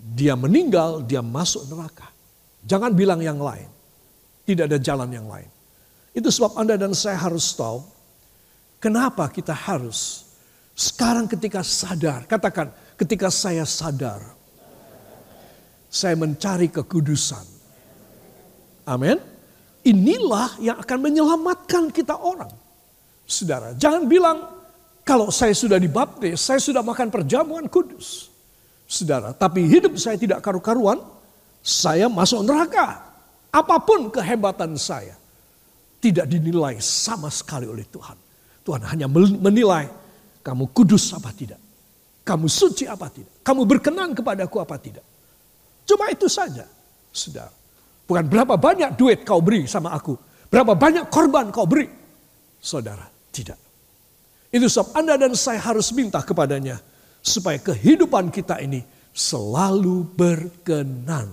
dia 0.00 0.32
meninggal, 0.34 1.04
dia 1.04 1.20
masuk 1.20 1.68
neraka. 1.68 2.08
Jangan 2.64 2.92
bilang 2.96 3.20
yang 3.20 3.40
lain. 3.40 3.68
Tidak 4.44 4.66
ada 4.66 4.78
jalan 4.80 5.12
yang 5.12 5.28
lain. 5.28 5.48
Itu 6.16 6.32
sebab 6.32 6.58
Anda 6.58 6.74
dan 6.80 6.96
saya 6.96 7.20
harus 7.20 7.52
tahu. 7.54 7.84
Kenapa 8.80 9.28
kita 9.28 9.52
harus 9.52 10.24
sekarang 10.72 11.28
ketika 11.28 11.60
sadar. 11.60 12.24
Katakan 12.24 12.72
ketika 12.96 13.28
saya 13.28 13.68
sadar 13.68 14.40
saya 15.90 16.14
mencari 16.14 16.70
kekudusan. 16.70 17.42
Amin. 18.86 19.18
Inilah 19.82 20.56
yang 20.62 20.78
akan 20.78 20.98
menyelamatkan 21.02 21.90
kita 21.90 22.14
orang. 22.14 22.54
Saudara, 23.26 23.74
jangan 23.74 24.06
bilang 24.06 24.38
kalau 25.02 25.34
saya 25.34 25.50
sudah 25.50 25.82
dibaptis, 25.82 26.38
saya 26.38 26.62
sudah 26.62 26.86
makan 26.86 27.10
perjamuan 27.10 27.66
kudus. 27.66 28.29
Saudara, 28.90 29.30
tapi 29.30 29.70
hidup 29.70 29.94
saya 30.02 30.18
tidak 30.18 30.42
karu-karuan, 30.42 30.98
saya 31.62 32.10
masuk 32.10 32.42
neraka. 32.42 33.06
Apa 33.54 33.78
pun 33.78 34.10
kehebatan 34.10 34.74
saya 34.74 35.14
tidak 36.02 36.26
dinilai 36.26 36.74
sama 36.82 37.30
sekali 37.30 37.70
oleh 37.70 37.86
Tuhan. 37.86 38.18
Tuhan 38.66 38.82
hanya 38.90 39.06
menilai 39.14 39.86
kamu 40.42 40.74
kudus 40.74 41.14
apa 41.14 41.30
tidak. 41.30 41.62
Kamu 42.26 42.50
suci 42.50 42.90
apa 42.90 43.06
tidak. 43.14 43.46
Kamu 43.46 43.62
berkenan 43.62 44.10
kepadaku 44.10 44.58
apa 44.58 44.74
tidak. 44.82 45.06
Cuma 45.86 46.10
itu 46.10 46.26
saja. 46.26 46.66
Sudah. 47.14 47.46
Bukan 48.10 48.26
berapa 48.26 48.58
banyak 48.58 48.98
duit 48.98 49.22
kau 49.22 49.38
beri 49.38 49.70
sama 49.70 49.94
aku. 49.94 50.18
Berapa 50.50 50.74
banyak 50.74 51.06
korban 51.14 51.54
kau 51.54 51.62
beri. 51.62 51.86
Saudara, 52.58 53.06
tidak. 53.30 53.58
Itu 54.50 54.66
sebab 54.66 54.98
Anda 54.98 55.14
dan 55.14 55.38
saya 55.38 55.62
harus 55.62 55.94
minta 55.94 56.18
kepadanya. 56.18 56.89
Supaya 57.20 57.60
kehidupan 57.60 58.32
kita 58.32 58.58
ini 58.64 58.80
selalu 59.12 60.08
berkenan 60.16 61.28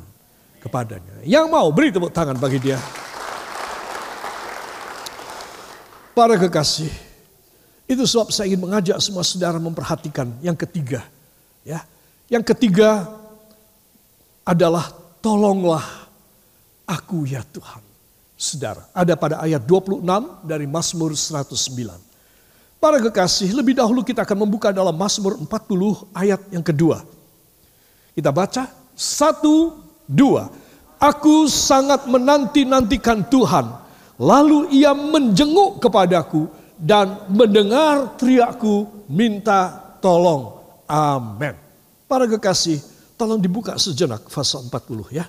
kepadanya. 0.60 1.24
Yang 1.24 1.46
mau 1.48 1.68
beri 1.72 1.90
tepuk 1.94 2.12
tangan 2.12 2.36
bagi 2.36 2.60
dia. 2.60 2.80
Para 6.18 6.34
kekasih, 6.34 6.90
itu 7.86 8.04
sebab 8.04 8.34
saya 8.34 8.50
ingin 8.50 8.66
mengajak 8.66 8.98
semua 9.00 9.22
saudara 9.22 9.62
memperhatikan 9.62 10.34
yang 10.42 10.58
ketiga. 10.58 11.06
Ya, 11.62 11.86
yang 12.26 12.42
ketiga 12.42 13.06
adalah 14.42 14.90
tolonglah 15.22 15.86
aku 16.90 17.30
ya 17.30 17.46
Tuhan. 17.46 17.86
Saudara, 18.38 18.90
ada 18.94 19.14
pada 19.18 19.42
ayat 19.42 19.62
26 19.66 20.02
dari 20.46 20.66
Mazmur 20.66 21.14
109. 21.14 22.07
Para 22.78 23.02
kekasih, 23.02 23.58
lebih 23.58 23.74
dahulu 23.74 24.06
kita 24.06 24.22
akan 24.22 24.46
membuka 24.46 24.70
dalam 24.70 24.94
Mazmur 24.94 25.34
40 25.42 26.14
ayat 26.14 26.42
yang 26.54 26.62
kedua. 26.62 27.02
Kita 28.14 28.30
baca, 28.30 28.70
satu, 28.94 29.82
dua. 30.06 30.50
Aku 31.02 31.50
sangat 31.50 32.06
menanti-nantikan 32.06 33.26
Tuhan, 33.30 33.70
lalu 34.22 34.70
ia 34.74 34.94
menjenguk 34.94 35.82
kepadaku 35.82 36.50
dan 36.78 37.26
mendengar 37.34 38.14
teriakku 38.18 39.06
minta 39.10 39.74
tolong. 39.98 40.62
Amin. 40.86 41.58
Para 42.06 42.30
kekasih, 42.30 42.78
tolong 43.18 43.42
dibuka 43.42 43.74
sejenak 43.82 44.26
pasal 44.30 44.70
40 44.70 45.10
ya. 45.10 45.26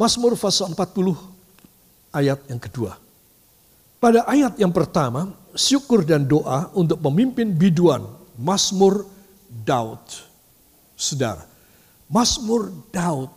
Mazmur 0.00 0.34
pasal 0.34 0.72
40 0.72 1.12
ayat 2.10 2.40
yang 2.48 2.58
kedua. 2.58 3.03
Pada 4.04 4.20
ayat 4.28 4.60
yang 4.60 4.68
pertama, 4.68 5.32
syukur 5.56 6.04
dan 6.04 6.28
doa 6.28 6.68
untuk 6.76 7.00
memimpin 7.08 7.56
biduan 7.56 8.04
Mazmur 8.36 9.08
Daud. 9.48 10.04
Saudara, 10.92 11.48
Mazmur 12.12 12.68
Daud. 12.92 13.32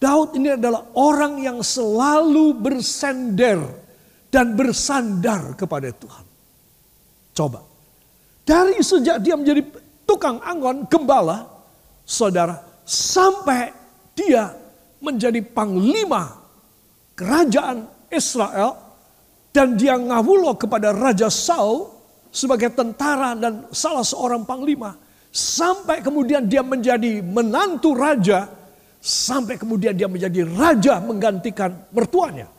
Daud 0.00 0.32
ini 0.40 0.56
adalah 0.56 0.88
orang 0.96 1.44
yang 1.44 1.60
selalu 1.60 2.56
bersender 2.56 3.60
dan 4.32 4.56
bersandar 4.56 5.52
kepada 5.52 5.92
Tuhan. 5.92 6.24
Coba. 7.36 7.60
Dari 8.48 8.80
sejak 8.80 9.20
dia 9.20 9.36
menjadi 9.36 9.60
tukang 10.08 10.40
angon, 10.40 10.88
gembala, 10.88 11.44
saudara, 12.08 12.64
sampai 12.88 13.76
dia 14.16 14.56
menjadi 15.04 15.44
panglima 15.44 16.48
kerajaan 17.12 17.84
Israel 18.08 18.89
dan 19.50 19.74
dia 19.74 19.98
ngawulo 19.98 20.54
kepada 20.54 20.94
Raja 20.94 21.26
Saul 21.26 21.90
sebagai 22.30 22.70
tentara 22.70 23.34
dan 23.34 23.66
salah 23.74 24.06
seorang 24.06 24.46
panglima. 24.46 24.94
Sampai 25.30 26.02
kemudian 26.02 26.46
dia 26.50 26.62
menjadi 26.62 27.22
menantu 27.22 27.94
raja, 27.94 28.50
sampai 28.98 29.54
kemudian 29.54 29.94
dia 29.94 30.10
menjadi 30.10 30.42
raja 30.42 30.98
menggantikan 30.98 31.70
mertuanya. 31.94 32.50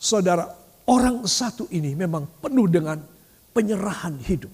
Saudara, 0.00 0.48
orang 0.88 1.28
satu 1.28 1.68
ini 1.68 1.92
memang 1.92 2.24
penuh 2.40 2.64
dengan 2.64 2.96
penyerahan 3.52 4.16
hidup. 4.24 4.52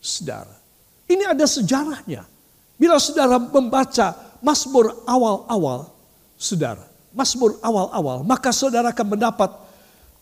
Saudara, 0.00 0.56
ini 1.08 1.24
ada 1.24 1.44
sejarahnya. 1.44 2.24
Bila 2.80 2.96
saudara 2.96 3.36
membaca 3.36 4.36
Mazmur 4.40 5.04
awal-awal, 5.08 5.88
saudara, 6.36 6.84
Mazmur 7.12 7.60
awal-awal, 7.60 8.24
maka 8.24 8.52
saudara 8.52 8.92
akan 8.92 9.16
mendapat 9.16 9.63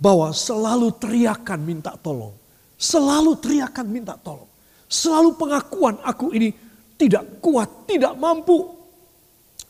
bahwa 0.02 0.34
selalu 0.34 0.90
teriakan 0.98 1.62
minta 1.62 1.94
tolong. 1.94 2.34
Selalu 2.74 3.38
teriakan 3.38 3.86
minta 3.86 4.18
tolong. 4.18 4.50
Selalu 4.90 5.38
pengakuan 5.38 6.02
aku 6.02 6.34
ini 6.34 6.50
tidak 6.98 7.38
kuat, 7.38 7.86
tidak 7.86 8.18
mampu. 8.18 8.66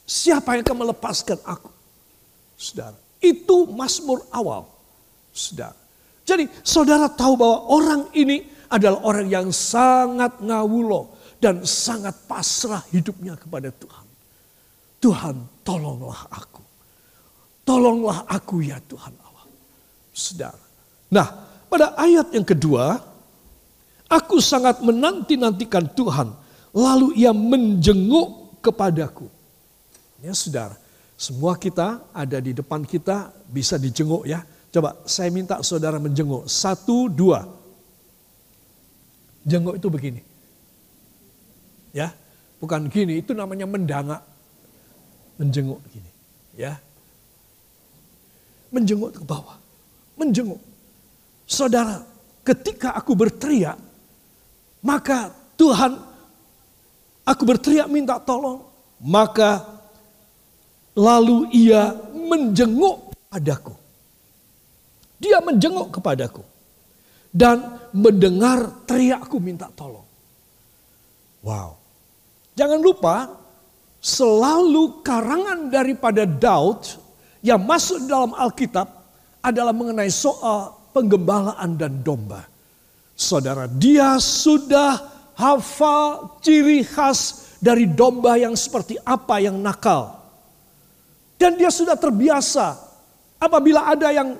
Siapa 0.09 0.57
yang 0.57 0.65
akan 0.65 0.79
melepaskan 0.89 1.37
aku? 1.45 1.69
Saudara, 2.57 2.97
itu 3.21 3.69
Mazmur 3.69 4.25
awal. 4.33 4.65
Saudara. 5.37 5.77
Jadi 6.25 6.49
saudara 6.65 7.13
tahu 7.13 7.37
bahwa 7.37 7.69
orang 7.69 8.03
ini 8.17 8.49
adalah 8.73 9.05
orang 9.05 9.29
yang 9.29 9.49
sangat 9.53 10.41
ngawulo 10.41 11.13
dan 11.37 11.61
sangat 11.69 12.25
pasrah 12.25 12.81
hidupnya 12.89 13.37
kepada 13.37 13.69
Tuhan. 13.69 14.07
Tuhan 14.97 15.37
tolonglah 15.61 16.25
aku. 16.33 16.65
Tolonglah 17.69 18.25
aku 18.27 18.65
ya 18.65 18.81
Tuhan 18.81 19.22
Saudara. 20.23 20.63
Nah 21.11 21.27
pada 21.67 21.99
ayat 21.99 22.31
yang 22.31 22.47
kedua. 22.47 23.11
Aku 24.13 24.45
sangat 24.45 24.85
menanti-nantikan 24.85 25.89
Tuhan. 25.97 26.37
Lalu 26.77 27.17
ia 27.17 27.33
menjenguk 27.33 28.61
kepadaku. 28.61 29.25
Ya 30.21 30.37
saudara. 30.37 30.77
Semua 31.17 31.57
kita 31.57 32.05
ada 32.13 32.37
di 32.37 32.53
depan 32.53 32.85
kita 32.85 33.33
bisa 33.49 33.81
dijenguk 33.81 34.29
ya. 34.29 34.45
Coba 34.69 35.01
saya 35.09 35.33
minta 35.33 35.65
saudara 35.65 35.97
menjenguk. 35.97 36.45
Satu, 36.45 37.09
dua. 37.09 37.49
Jenguk 39.49 39.81
itu 39.81 39.89
begini. 39.89 40.23
Ya, 41.93 42.09
bukan 42.57 42.89
gini, 42.89 43.21
itu 43.21 43.37
namanya 43.37 43.69
mendangak 43.69 44.25
menjenguk 45.37 45.77
gini, 45.93 46.09
ya. 46.57 46.81
Menjenguk 48.73 49.13
ke 49.13 49.23
bawah, 49.29 49.61
menjenguk. 50.17 50.61
Saudara, 51.47 52.01
ketika 52.47 52.95
aku 52.97 53.13
berteriak, 53.15 53.79
maka 54.83 55.31
Tuhan, 55.55 55.99
aku 57.23 57.43
berteriak 57.47 57.87
minta 57.87 58.19
tolong, 58.19 58.67
maka 59.03 59.63
lalu 60.97 61.49
ia 61.55 61.95
menjenguk 62.13 63.15
padaku. 63.31 63.75
Dia 65.23 65.39
menjenguk 65.39 65.95
kepadaku 65.95 66.43
dan 67.31 67.79
mendengar 67.95 68.85
teriakku 68.85 69.39
minta 69.39 69.71
tolong. 69.73 70.05
Wow. 71.43 71.79
Jangan 72.59 72.81
lupa 72.83 73.31
selalu 74.03 75.01
karangan 75.07 75.71
daripada 75.71 76.27
Daud 76.27 76.85
yang 77.41 77.63
masuk 77.63 78.03
dalam 78.07 78.35
Alkitab 78.35 79.02
adalah 79.43 79.75
mengenai 79.75 80.09
soal 80.09 80.73
penggembalaan 80.95 81.75
dan 81.75 82.01
domba. 82.01 82.47
Saudara, 83.19 83.67
dia 83.67 84.17
sudah 84.23 85.03
hafal 85.37 86.39
ciri 86.41 86.87
khas 86.87 87.53
dari 87.59 87.87
domba 87.91 88.39
yang 88.39 88.55
seperti 88.55 88.97
apa 89.03 89.43
yang 89.43 89.59
nakal. 89.59 90.23
Dan 91.37 91.59
dia 91.59 91.75
sudah 91.75 91.99
terbiasa 91.99 92.79
apabila 93.43 93.91
ada 93.91 94.15
yang 94.15 94.39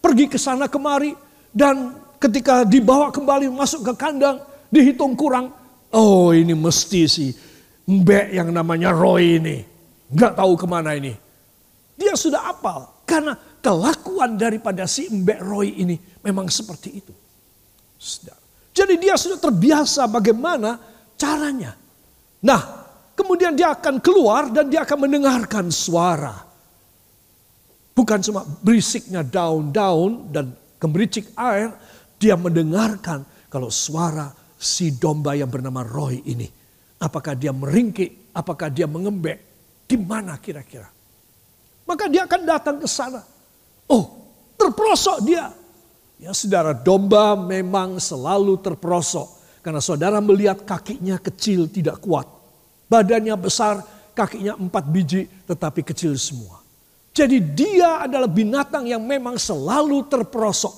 pergi 0.00 0.32
ke 0.32 0.40
sana 0.40 0.64
kemari 0.64 1.12
dan 1.52 1.92
ketika 2.16 2.64
dibawa 2.64 3.12
kembali 3.12 3.52
masuk 3.52 3.84
ke 3.84 3.92
kandang 4.00 4.40
dihitung 4.72 5.12
kurang. 5.12 5.52
Oh 5.92 6.32
ini 6.32 6.52
mesti 6.56 7.04
sih 7.04 7.30
Mbak 7.88 8.26
yang 8.36 8.48
namanya 8.52 8.92
Roy 8.92 9.40
ini. 9.40 9.64
Nggak 10.12 10.36
tahu 10.36 10.52
ke 10.60 10.66
mana 10.68 10.92
ini. 10.92 11.16
Dia 11.96 12.12
sudah 12.16 12.52
apal. 12.52 12.84
Karena 13.08 13.32
kelakuan 13.58 14.38
daripada 14.38 14.84
si 14.84 15.10
Mbak 15.10 15.40
Roy 15.42 15.68
ini 15.80 15.96
memang 16.22 16.46
seperti 16.48 16.88
itu. 16.98 17.14
Jadi 18.72 18.94
dia 18.98 19.18
sudah 19.18 19.38
terbiasa 19.42 20.06
bagaimana 20.06 20.78
caranya. 21.18 21.74
Nah, 22.46 22.60
kemudian 23.18 23.58
dia 23.58 23.74
akan 23.74 23.98
keluar 23.98 24.54
dan 24.54 24.70
dia 24.70 24.86
akan 24.86 25.08
mendengarkan 25.08 25.68
suara. 25.74 26.46
Bukan 27.94 28.22
cuma 28.22 28.46
berisiknya 28.62 29.26
daun-daun 29.26 30.30
dan 30.30 30.54
gemericik 30.78 31.34
air. 31.34 31.74
Dia 32.18 32.38
mendengarkan 32.38 33.26
kalau 33.50 33.70
suara 33.70 34.30
si 34.54 34.94
domba 34.94 35.34
yang 35.34 35.50
bernama 35.50 35.82
Roy 35.82 36.22
ini 36.26 36.46
Apakah 36.98 37.38
dia 37.38 37.54
meringkik? 37.54 38.34
Apakah 38.34 38.68
dia 38.74 38.90
mengembek? 38.90 39.38
Di 39.86 39.94
mana 39.94 40.34
kira-kira? 40.36 40.90
Maka 41.86 42.10
dia 42.10 42.26
akan 42.26 42.42
datang 42.42 42.76
ke 42.82 42.88
sana. 42.90 43.22
Oh, 43.88 44.04
terperosok 44.60 45.18
dia. 45.24 45.50
Ya 46.18 46.34
saudara, 46.34 46.74
domba 46.74 47.34
memang 47.38 47.96
selalu 47.98 48.58
terperosok. 48.60 49.38
Karena 49.64 49.82
saudara 49.82 50.18
melihat 50.22 50.62
kakinya 50.62 51.18
kecil 51.18 51.66
tidak 51.68 51.98
kuat. 52.02 52.26
Badannya 52.88 53.34
besar, 53.36 53.82
kakinya 54.14 54.56
empat 54.56 54.84
biji 54.88 55.28
tetapi 55.48 55.84
kecil 55.84 56.16
semua. 56.16 56.60
Jadi 57.12 57.42
dia 57.42 58.06
adalah 58.06 58.30
binatang 58.30 58.86
yang 58.86 59.02
memang 59.02 59.36
selalu 59.40 60.06
terperosok. 60.06 60.74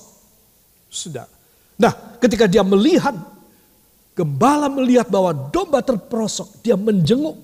Sudah. 0.91 1.29
Nah 1.77 2.17
ketika 2.19 2.49
dia 2.49 2.65
melihat 2.65 3.13
Gembala 4.11 4.67
melihat 4.67 5.07
bahwa 5.07 5.31
domba 5.31 5.79
terperosok, 5.79 6.59
dia 6.59 6.75
menjenguk. 6.75 7.39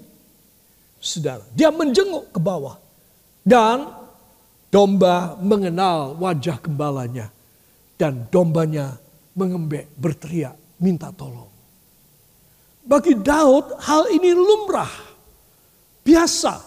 Saudara, 0.99 1.41
dia 1.55 1.71
menjenguk 1.71 2.27
ke 2.35 2.39
bawah. 2.43 2.75
Dan 3.47 3.87
domba 4.71 5.35
mengenal 5.39 6.15
wajah 6.19 6.57
gembalanya. 6.61 7.31
Dan 7.97 8.29
dombanya 8.29 8.93
mengembek, 9.33 9.89
berteriak, 9.97 10.53
minta 10.77 11.09
tolong. 11.09 11.49
Bagi 12.85 13.17
Daud 13.17 13.73
hal 13.83 14.07
ini 14.13 14.31
lumrah. 14.31 14.93
Biasa. 16.05 16.61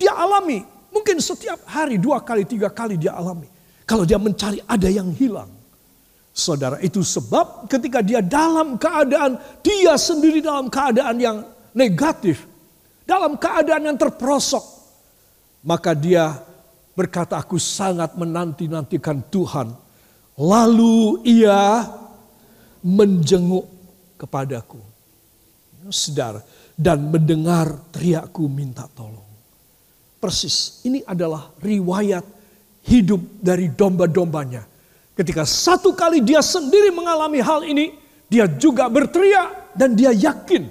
Dia 0.00 0.16
alami. 0.16 0.64
Mungkin 0.92 1.22
setiap 1.22 1.62
hari 1.68 1.96
dua 2.00 2.20
kali, 2.24 2.42
tiga 2.48 2.72
kali 2.72 2.98
dia 2.98 3.14
alami. 3.14 3.46
Kalau 3.86 4.02
dia 4.08 4.16
mencari 4.16 4.58
ada 4.64 4.88
yang 4.88 5.12
hilang. 5.14 5.48
Saudara, 6.32 6.80
itu 6.80 7.04
sebab 7.04 7.68
ketika 7.68 8.00
dia 8.00 8.24
dalam 8.24 8.80
keadaan, 8.80 9.36
dia 9.60 10.00
sendiri 10.00 10.40
dalam 10.40 10.72
keadaan 10.72 11.20
yang 11.20 11.44
negatif, 11.76 12.48
dalam 13.04 13.36
keadaan 13.36 13.92
yang 13.92 13.98
terperosok, 14.00 14.64
maka 15.60 15.92
dia 15.92 16.40
berkata, 16.92 17.40
"Aku 17.40 17.56
sangat 17.56 18.14
menanti-nantikan 18.16 19.24
Tuhan." 19.32 19.72
Lalu 20.38 21.22
ia 21.28 21.86
menjenguk 22.82 23.68
kepadaku. 24.16 24.80
Saudara, 25.90 26.38
dan 26.78 27.10
mendengar 27.10 27.90
teriakku 27.90 28.46
minta 28.46 28.86
tolong. 28.94 29.26
Persis, 30.22 30.78
ini 30.86 31.02
adalah 31.02 31.50
riwayat 31.58 32.22
hidup 32.86 33.18
dari 33.42 33.66
domba-dombanya. 33.66 34.62
Ketika 35.18 35.42
satu 35.42 35.92
kali 35.92 36.22
dia 36.22 36.38
sendiri 36.38 36.94
mengalami 36.94 37.42
hal 37.42 37.66
ini, 37.66 37.98
dia 38.30 38.46
juga 38.46 38.86
berteriak 38.86 39.74
dan 39.74 39.98
dia 39.98 40.14
yakin 40.14 40.70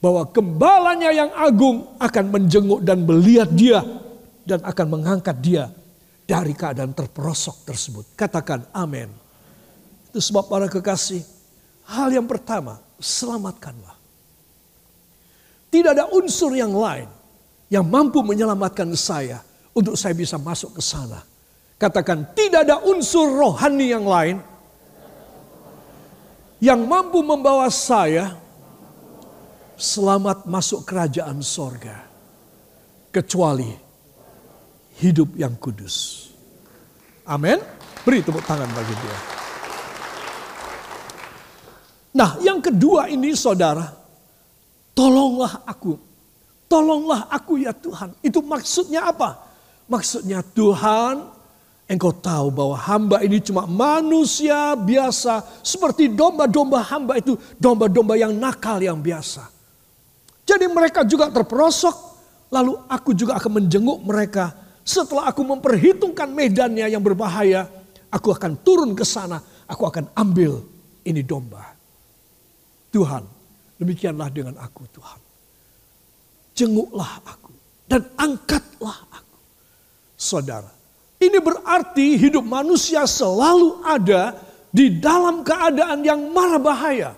bahwa 0.00 0.26
gembalanya 0.32 1.10
yang 1.12 1.30
agung 1.36 1.86
akan 2.00 2.24
menjenguk 2.32 2.80
dan 2.82 3.04
melihat 3.04 3.50
dia 3.52 3.84
dan 4.48 4.64
akan 4.64 4.86
mengangkat 4.88 5.36
dia 5.44 5.68
dari 6.24 6.56
keadaan 6.56 6.96
terperosok 6.96 7.68
tersebut. 7.68 8.04
Katakan 8.16 8.64
amin. 8.72 9.12
Itu 10.08 10.24
sebab 10.24 10.48
para 10.48 10.64
kekasih, 10.72 11.20
hal 11.84 12.08
yang 12.08 12.24
pertama, 12.24 12.80
selamatkanlah. 12.96 13.96
Tidak 15.68 15.92
ada 15.92 16.08
unsur 16.16 16.56
yang 16.56 16.72
lain 16.72 17.12
yang 17.68 17.84
mampu 17.84 18.24
menyelamatkan 18.24 18.88
saya 18.96 19.44
untuk 19.76 20.00
saya 20.00 20.16
bisa 20.16 20.40
masuk 20.40 20.80
ke 20.80 20.82
sana. 20.84 21.20
Katakan 21.76 22.32
tidak 22.32 22.64
ada 22.64 22.80
unsur 22.88 23.28
rohani 23.28 23.92
yang 23.92 24.08
lain 24.08 24.40
yang 26.58 26.82
mampu 26.88 27.22
membawa 27.22 27.68
saya 27.70 28.34
selamat 29.78 30.48
masuk 30.48 30.82
kerajaan 30.82 31.38
sorga. 31.38 32.08
Kecuali 33.12 33.87
hidup 34.98 35.34
yang 35.38 35.54
kudus. 35.56 36.28
Amin. 37.22 37.62
Beri 38.02 38.24
tepuk 38.24 38.42
tangan 38.42 38.68
bagi 38.72 38.94
dia. 38.98 39.18
Nah 42.18 42.30
yang 42.42 42.58
kedua 42.58 43.06
ini 43.06 43.30
saudara. 43.36 43.94
Tolonglah 44.96 45.62
aku. 45.62 45.94
Tolonglah 46.66 47.30
aku 47.30 47.62
ya 47.62 47.70
Tuhan. 47.70 48.18
Itu 48.20 48.42
maksudnya 48.42 49.08
apa? 49.14 49.38
Maksudnya 49.86 50.42
Tuhan 50.42 51.38
engkau 51.88 52.12
tahu 52.12 52.52
bahwa 52.52 52.76
hamba 52.76 53.16
ini 53.24 53.40
cuma 53.40 53.64
manusia 53.64 54.76
biasa. 54.76 55.46
Seperti 55.64 56.12
domba-domba 56.12 56.84
hamba 56.84 57.16
itu 57.16 57.38
domba-domba 57.56 58.18
yang 58.18 58.34
nakal 58.36 58.82
yang 58.82 59.00
biasa. 59.00 59.48
Jadi 60.44 60.66
mereka 60.68 61.04
juga 61.04 61.32
terperosok. 61.32 61.96
Lalu 62.48 62.72
aku 62.88 63.12
juga 63.12 63.36
akan 63.36 63.60
menjenguk 63.60 64.00
mereka. 64.04 64.67
Setelah 64.88 65.28
aku 65.28 65.44
memperhitungkan 65.44 66.32
medannya 66.32 66.88
yang 66.88 67.04
berbahaya. 67.04 67.68
Aku 68.08 68.32
akan 68.32 68.56
turun 68.64 68.96
ke 68.96 69.04
sana. 69.04 69.36
Aku 69.68 69.84
akan 69.84 70.08
ambil 70.16 70.64
ini 71.04 71.20
domba. 71.20 71.76
Tuhan, 72.88 73.20
demikianlah 73.76 74.32
dengan 74.32 74.56
aku 74.56 74.88
Tuhan. 74.88 75.20
Jenguklah 76.56 77.20
aku 77.20 77.52
dan 77.84 78.08
angkatlah 78.16 78.96
aku. 79.12 79.36
Saudara, 80.16 80.72
ini 81.20 81.36
berarti 81.36 82.16
hidup 82.16 82.48
manusia 82.48 83.04
selalu 83.04 83.84
ada 83.84 84.40
di 84.72 84.88
dalam 84.88 85.44
keadaan 85.44 86.00
yang 86.00 86.32
marah 86.32 86.56
bahaya. 86.56 87.10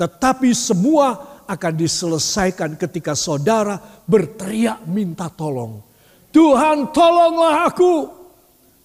Tetapi 0.00 0.56
semua 0.56 1.20
akan 1.44 1.72
diselesaikan 1.76 2.80
ketika 2.80 3.12
saudara 3.12 3.76
berteriak 4.08 4.88
minta 4.88 5.28
tolong. 5.28 5.89
Tuhan 6.30 6.94
tolonglah 6.94 7.70
aku. 7.70 7.94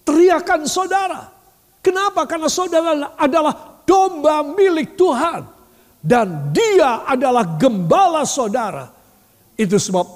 Teriakan 0.06 0.66
saudara. 0.70 1.30
Kenapa? 1.82 2.26
Karena 2.26 2.50
saudara 2.50 3.14
adalah 3.14 3.82
domba 3.86 4.42
milik 4.42 4.98
Tuhan 4.98 5.46
dan 6.02 6.50
dia 6.54 7.06
adalah 7.06 7.58
gembala 7.58 8.22
saudara. 8.26 8.90
Itu 9.54 9.78
sebab 9.78 10.06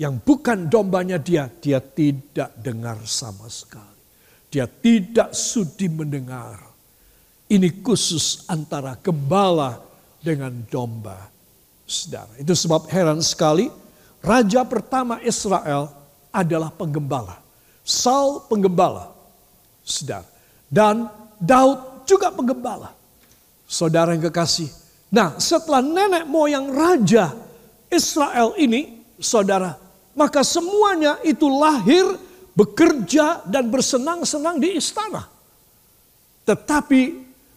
yang 0.00 0.20
bukan 0.20 0.68
dombanya 0.68 1.20
dia, 1.20 1.48
dia 1.48 1.80
tidak 1.80 2.56
dengar 2.60 3.00
sama 3.04 3.48
sekali. 3.48 4.00
Dia 4.52 4.68
tidak 4.68 5.32
sudi 5.32 5.88
mendengar. 5.88 6.60
Ini 7.48 7.84
khusus 7.84 8.48
antara 8.48 8.96
gembala 9.00 9.80
dengan 10.20 10.52
domba. 10.68 11.28
Saudara, 11.84 12.32
itu 12.40 12.52
sebab 12.56 12.88
heran 12.88 13.20
sekali 13.20 13.68
raja 14.24 14.64
pertama 14.64 15.20
Israel 15.20 16.01
adalah 16.32 16.72
penggembala. 16.72 17.38
Saul 17.84 18.48
penggembala. 18.48 19.12
Saudara, 19.82 20.26
dan 20.70 21.10
Daud 21.42 22.06
juga 22.06 22.30
penggembala. 22.30 22.94
Saudara 23.66 24.14
yang 24.14 24.22
kekasih, 24.30 24.70
Nah 25.12 25.36
setelah 25.36 25.84
nenek 25.84 26.24
moyang 26.24 26.72
raja 26.72 27.36
Israel 27.92 28.56
ini 28.56 29.04
saudara. 29.20 29.76
Maka 30.16 30.40
semuanya 30.40 31.20
itu 31.24 31.48
lahir 31.48 32.16
bekerja 32.56 33.44
dan 33.48 33.68
bersenang-senang 33.68 34.60
di 34.60 34.76
istana. 34.76 35.28
Tetapi 36.48 37.02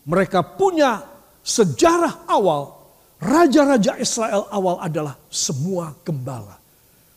mereka 0.07 0.43
punya 0.43 1.03
sejarah 1.43 2.27
awal. 2.27 2.75
Raja-raja 3.19 3.95
Israel 3.99 4.47
awal 4.51 4.79
adalah 4.83 5.15
semua 5.31 5.95
gembala. 6.03 6.59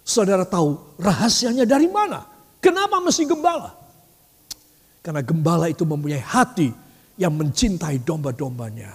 Saudara 0.09 0.49
tahu 0.49 0.97
rahasianya 0.97 1.69
dari 1.69 1.85
mana? 1.85 2.25
Kenapa 2.65 2.97
mesti 2.97 3.29
gembala? 3.29 3.77
Karena 5.05 5.21
gembala 5.21 5.69
itu 5.69 5.85
mempunyai 5.85 6.25
hati 6.25 6.73
yang 7.21 7.37
mencintai 7.37 8.01
domba-dombanya. 8.01 8.89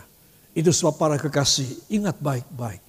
Itu 0.57 0.73
sebab 0.73 0.97
para 0.97 1.15
kekasih, 1.21 1.93
ingat 1.93 2.17
baik-baik. 2.17 2.81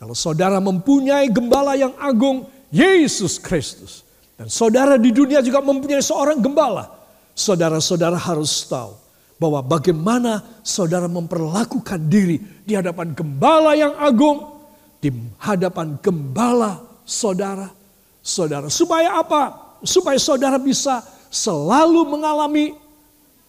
Kalau 0.00 0.16
saudara 0.16 0.56
mempunyai 0.64 1.28
gembala 1.28 1.76
yang 1.76 1.92
agung, 2.00 2.48
Yesus 2.72 3.36
Kristus. 3.36 4.00
Dan 4.40 4.48
saudara 4.48 4.96
di 4.96 5.12
dunia 5.12 5.44
juga 5.44 5.60
mempunyai 5.60 6.00
seorang 6.00 6.40
gembala. 6.40 6.88
Saudara-saudara 7.36 8.16
harus 8.16 8.64
tahu 8.64 8.96
bahwa 9.36 9.60
bagaimana 9.60 10.40
saudara 10.64 11.04
memperlakukan 11.04 12.00
diri 12.08 12.40
di 12.64 12.72
hadapan 12.72 13.12
gembala 13.12 13.76
yang 13.76 13.92
agung, 14.00 14.56
di 15.04 15.12
hadapan 15.36 16.00
gembala 16.00 16.87
saudara. 17.08 17.72
Saudara, 18.20 18.68
supaya 18.68 19.16
apa? 19.16 19.56
Supaya 19.80 20.20
saudara 20.20 20.60
bisa 20.60 21.00
selalu 21.32 22.04
mengalami 22.04 22.76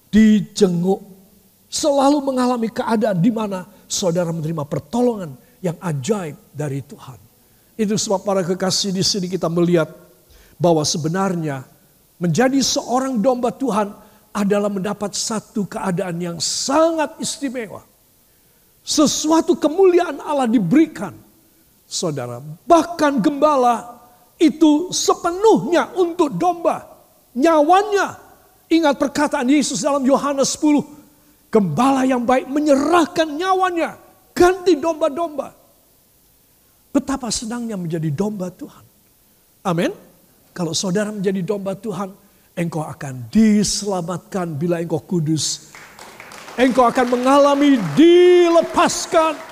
dijenguk 0.08 1.10
selalu 1.70 2.18
mengalami 2.26 2.68
keadaan 2.74 3.22
di 3.22 3.30
mana 3.30 3.64
saudara 3.86 4.34
menerima 4.34 4.66
pertolongan 4.66 5.38
yang 5.62 5.78
ajaib 5.78 6.36
dari 6.50 6.82
Tuhan. 6.82 7.22
Itu 7.80 7.96
sebab 7.96 8.26
para 8.26 8.42
kekasih 8.44 8.92
di 8.92 9.06
sini 9.06 9.30
kita 9.30 9.48
melihat 9.48 9.88
bahwa 10.60 10.84
sebenarnya 10.84 11.64
menjadi 12.20 12.60
seorang 12.60 13.22
domba 13.22 13.54
Tuhan 13.54 13.94
adalah 14.36 14.68
mendapat 14.68 15.16
satu 15.16 15.64
keadaan 15.70 16.18
yang 16.20 16.38
sangat 16.42 17.16
istimewa. 17.22 17.86
Sesuatu 18.84 19.56
kemuliaan 19.56 20.20
Allah 20.20 20.50
diberikan. 20.50 21.14
Saudara, 21.90 22.38
bahkan 22.70 23.18
gembala 23.18 23.98
itu 24.38 24.94
sepenuhnya 24.94 25.90
untuk 25.98 26.30
domba. 26.38 26.86
Nyawanya. 27.34 28.30
Ingat 28.70 29.02
perkataan 29.02 29.50
Yesus 29.50 29.82
dalam 29.82 30.06
Yohanes 30.06 30.54
10 30.62 31.00
Gembala 31.50 32.06
yang 32.06 32.22
baik 32.30 32.46
menyerahkan 32.46 33.26
nyawanya. 33.26 33.98
Ganti 34.38 34.78
domba-domba. 34.78 35.50
Betapa 36.94 37.34
senangnya 37.34 37.74
menjadi 37.74 38.14
domba 38.14 38.54
Tuhan. 38.54 38.86
Amin. 39.66 39.92
Kalau 40.54 40.78
saudara 40.78 41.10
menjadi 41.10 41.42
domba 41.42 41.74
Tuhan, 41.74 42.14
engkau 42.54 42.86
akan 42.86 43.34
diselamatkan 43.34 44.54
bila 44.62 44.78
engkau 44.78 45.02
kudus. 45.02 45.74
Engkau 46.54 46.86
akan 46.86 47.18
mengalami 47.18 47.82
dilepaskan. 47.98 49.49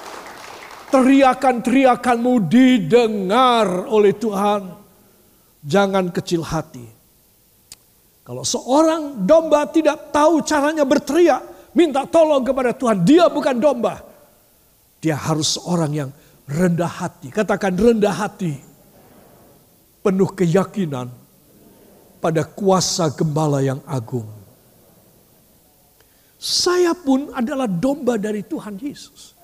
Teriakan-teriakanmu 0.87 2.33
didengar 2.47 3.87
oleh 3.91 4.15
Tuhan. 4.15 4.71
Jangan 5.67 6.09
kecil 6.15 6.41
hati. 6.47 6.87
Kalau 8.27 8.43
seorang 8.43 9.23
domba 9.23 9.67
tidak 9.71 10.11
tahu 10.11 10.43
caranya 10.43 10.83
berteriak, 10.83 11.71
minta 11.71 12.03
tolong 12.03 12.43
kepada 12.43 12.75
Tuhan. 12.75 13.07
Dia 13.07 13.31
bukan 13.31 13.55
domba. 13.55 14.03
Dia 14.99 15.15
harus 15.15 15.55
orang 15.63 15.91
yang 15.95 16.09
rendah 16.43 16.91
hati. 16.91 17.31
Katakan 17.31 17.71
rendah 17.75 18.11
hati. 18.11 18.55
Penuh 20.03 20.27
keyakinan 20.31 21.07
pada 22.19 22.43
kuasa 22.43 23.07
gembala 23.15 23.63
yang 23.63 23.79
agung. 23.87 24.27
Saya 26.35 26.91
pun 26.91 27.31
adalah 27.31 27.65
domba 27.65 28.19
dari 28.19 28.43
Tuhan 28.43 28.75
Yesus. 28.75 29.36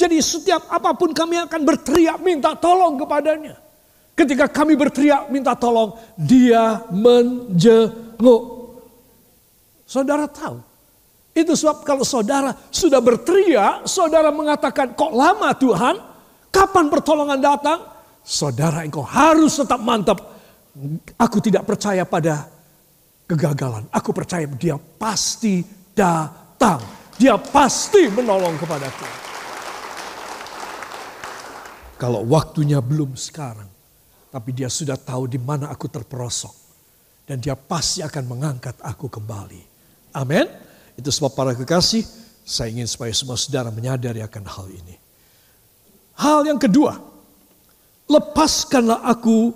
Jadi 0.00 0.16
setiap 0.24 0.64
apa 0.72 0.96
pun 0.96 1.12
kami 1.12 1.36
akan 1.44 1.60
berteriak 1.60 2.24
minta 2.24 2.56
tolong 2.56 2.96
kepadanya. 2.96 3.60
Ketika 4.16 4.48
kami 4.48 4.72
berteriak 4.72 5.28
minta 5.28 5.52
tolong, 5.52 5.92
dia 6.16 6.88
menjenguk. 6.88 8.42
Saudara 9.84 10.24
tahu, 10.24 10.56
Itu 11.30 11.54
sebab 11.54 11.86
kalau 11.86 12.02
saudara 12.02 12.50
sudah 12.74 12.98
berteriak, 12.98 13.86
saudara 13.86 14.34
mengatakan, 14.34 14.98
kok 14.98 15.12
lama 15.14 15.54
Tuhan? 15.54 15.94
Kapan 16.50 16.90
pertolongan 16.90 17.38
datang? 17.38 17.78
Saudara 18.26 18.82
engkau 18.82 19.06
harus 19.06 19.54
tetap 19.54 19.78
mantap. 19.78 20.18
Aku 21.14 21.38
tidak 21.38 21.62
percaya 21.68 22.02
pada 22.02 22.50
kegagalan. 23.30 23.86
Aku 23.94 24.10
percaya 24.10 24.48
dia 24.58 24.74
pasti 24.74 25.62
datang. 25.94 26.82
Dia 27.14 27.38
pasti 27.38 28.10
menolong 28.10 28.58
kepadaku. 28.58 29.29
Kalau 32.00 32.24
waktunya 32.24 32.80
belum 32.80 33.12
sekarang, 33.12 33.68
tapi 34.32 34.56
dia 34.56 34.72
sudah 34.72 34.96
tahu 34.96 35.28
di 35.28 35.36
mana 35.36 35.68
aku 35.68 35.84
terperosok. 35.84 36.56
Dan 37.28 37.44
dia 37.44 37.52
pasti 37.52 38.00
akan 38.00 38.24
mengangkat 38.24 38.72
aku 38.80 39.12
kembali. 39.12 39.60
Amin. 40.16 40.48
Itu 40.96 41.12
sebab 41.12 41.36
para 41.36 41.52
kekasih, 41.52 42.02
saya 42.40 42.72
ingin 42.72 42.88
supaya 42.88 43.12
semua 43.12 43.36
saudara 43.36 43.68
menyadari 43.68 44.24
akan 44.24 44.44
hal 44.48 44.66
ini. 44.72 44.96
Hal 46.16 46.48
yang 46.48 46.56
kedua, 46.56 46.96
lepaskanlah 48.08 49.04
aku 49.04 49.52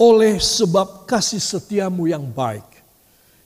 oleh 0.00 0.40
sebab 0.40 1.04
kasih 1.04 1.38
setiamu 1.38 2.08
yang 2.08 2.24
baik. 2.24 2.66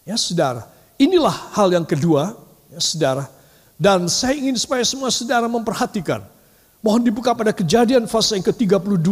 Ya 0.06 0.14
saudara, 0.16 0.70
inilah 0.96 1.34
hal 1.52 1.68
yang 1.74 1.84
kedua, 1.84 2.32
ya 2.70 2.80
saudara. 2.80 3.26
Dan 3.74 4.06
saya 4.06 4.38
ingin 4.38 4.54
supaya 4.54 4.86
semua 4.86 5.10
saudara 5.10 5.50
memperhatikan. 5.50 6.37
Mohon 6.78 7.02
dibuka 7.10 7.34
pada 7.34 7.50
kejadian 7.50 8.06
fase 8.06 8.38
yang 8.38 8.46
ke-32, 8.46 9.10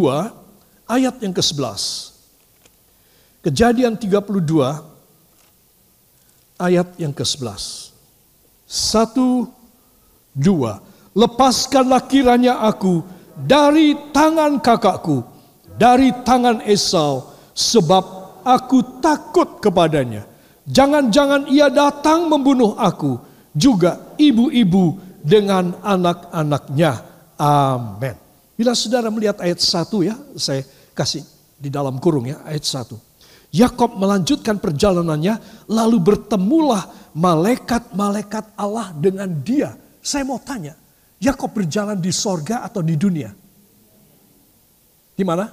ayat 0.86 1.14
yang 1.18 1.34
ke-11. 1.34 2.14
Kejadian 3.42 3.98
32, 3.98 4.22
ayat 6.58 6.88
yang 6.98 7.10
ke-11. 7.10 7.90
Satu, 8.66 9.50
dua. 10.34 10.82
Lepaskanlah 11.16 12.04
kiranya 12.06 12.60
aku 12.60 13.00
dari 13.34 13.96
tangan 14.12 14.60
kakakku, 14.60 15.24
dari 15.80 16.12
tangan 16.22 16.60
Esau, 16.66 17.32
sebab 17.56 18.04
aku 18.44 19.00
takut 19.00 19.58
kepadanya. 19.64 20.28
Jangan-jangan 20.66 21.48
ia 21.48 21.70
datang 21.72 22.28
membunuh 22.28 22.74
aku, 22.76 23.16
juga 23.56 24.12
ibu-ibu 24.20 24.98
dengan 25.24 25.72
anak-anaknya. 25.80 27.15
Amin. 27.36 28.16
Bila 28.56 28.72
saudara 28.72 29.12
melihat 29.12 29.36
ayat 29.44 29.60
satu 29.60 30.00
ya, 30.00 30.16
saya 30.40 30.64
kasih 30.96 31.20
di 31.60 31.68
dalam 31.68 32.00
kurung 32.00 32.24
ya, 32.24 32.40
ayat 32.48 32.64
satu. 32.64 32.96
Yakob 33.52 33.96
melanjutkan 33.96 34.56
perjalanannya, 34.56 35.66
lalu 35.68 35.96
bertemulah 36.00 36.88
malaikat-malaikat 37.12 38.56
Allah 38.56 38.92
dengan 38.96 39.28
dia. 39.28 39.76
Saya 40.00 40.24
mau 40.24 40.40
tanya, 40.40 40.76
Yakob 41.20 41.52
berjalan 41.52 41.96
di 41.96 42.12
sorga 42.12 42.64
atau 42.64 42.84
di 42.84 42.96
dunia? 42.96 43.32
Di 45.16 45.24
mana? 45.24 45.48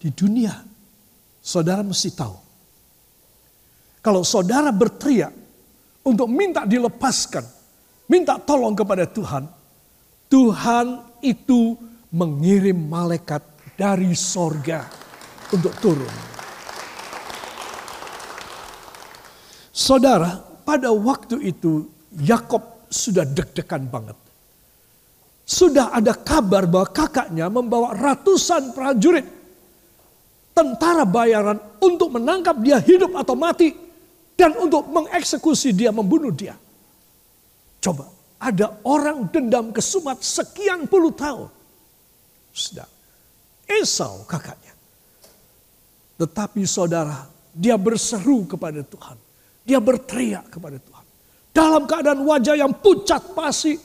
Di 0.00 0.08
dunia. 0.12 0.52
Saudara 1.44 1.84
mesti 1.84 2.08
tahu. 2.12 2.36
Kalau 4.00 4.24
saudara 4.24 4.72
berteriak 4.72 5.32
untuk 6.04 6.28
minta 6.28 6.64
dilepaskan, 6.64 7.44
minta 8.08 8.36
tolong 8.40 8.76
kepada 8.76 9.04
Tuhan, 9.08 9.48
Tuhan 10.34 10.98
itu 11.22 11.78
mengirim 12.10 12.74
malaikat 12.90 13.38
dari 13.78 14.18
sorga 14.18 14.82
untuk 15.54 15.70
turun. 15.78 16.10
Saudara, 19.70 20.42
pada 20.66 20.90
waktu 20.90 21.38
itu 21.54 21.86
Yakob 22.18 22.90
sudah 22.90 23.22
deg-degan 23.22 23.86
banget. 23.86 24.18
Sudah 25.46 25.94
ada 25.94 26.18
kabar 26.18 26.66
bahwa 26.66 26.90
kakaknya 26.90 27.46
membawa 27.46 27.94
ratusan 27.94 28.74
prajurit 28.74 29.30
tentara 30.50 31.06
bayaran 31.06 31.62
untuk 31.78 32.10
menangkap 32.10 32.58
dia 32.58 32.82
hidup 32.82 33.14
atau 33.14 33.38
mati 33.38 33.70
dan 34.34 34.50
untuk 34.58 34.82
mengeksekusi 34.90 35.70
dia, 35.70 35.94
membunuh 35.94 36.34
dia. 36.34 36.58
Coba, 37.78 38.10
ada 38.38 38.78
orang 38.84 39.30
dendam 39.30 39.70
kesumat 39.72 40.20
sekian 40.20 40.84
puluh 40.90 41.14
tahun. 41.14 41.48
Sudah, 42.54 42.86
Esau 43.66 44.22
kakaknya. 44.28 44.70
Tetapi 46.14 46.62
saudara, 46.68 47.26
dia 47.50 47.74
berseru 47.74 48.46
kepada 48.46 48.84
Tuhan. 48.86 49.18
Dia 49.64 49.80
berteriak 49.80 50.52
kepada 50.52 50.78
Tuhan. 50.78 51.04
Dalam 51.54 51.82
keadaan 51.88 52.20
wajah 52.22 52.54
yang 52.54 52.70
pucat 52.70 53.34
pasi, 53.34 53.80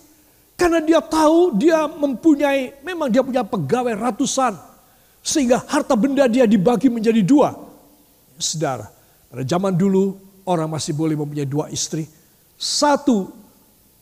karena 0.60 0.84
dia 0.84 1.00
tahu 1.00 1.56
dia 1.56 1.88
mempunyai, 1.88 2.84
memang 2.84 3.08
dia 3.08 3.24
punya 3.24 3.42
pegawai 3.48 3.96
ratusan. 3.96 4.54
Sehingga 5.24 5.64
harta 5.66 5.96
benda 5.96 6.28
dia 6.28 6.44
dibagi 6.44 6.92
menjadi 6.92 7.24
dua. 7.24 7.56
Saudara, 8.36 8.88
pada 9.32 9.44
zaman 9.48 9.74
dulu 9.74 10.20
orang 10.46 10.68
masih 10.68 10.94
boleh 10.94 11.16
mempunyai 11.16 11.48
dua 11.48 11.72
istri. 11.72 12.06
Satu 12.60 13.32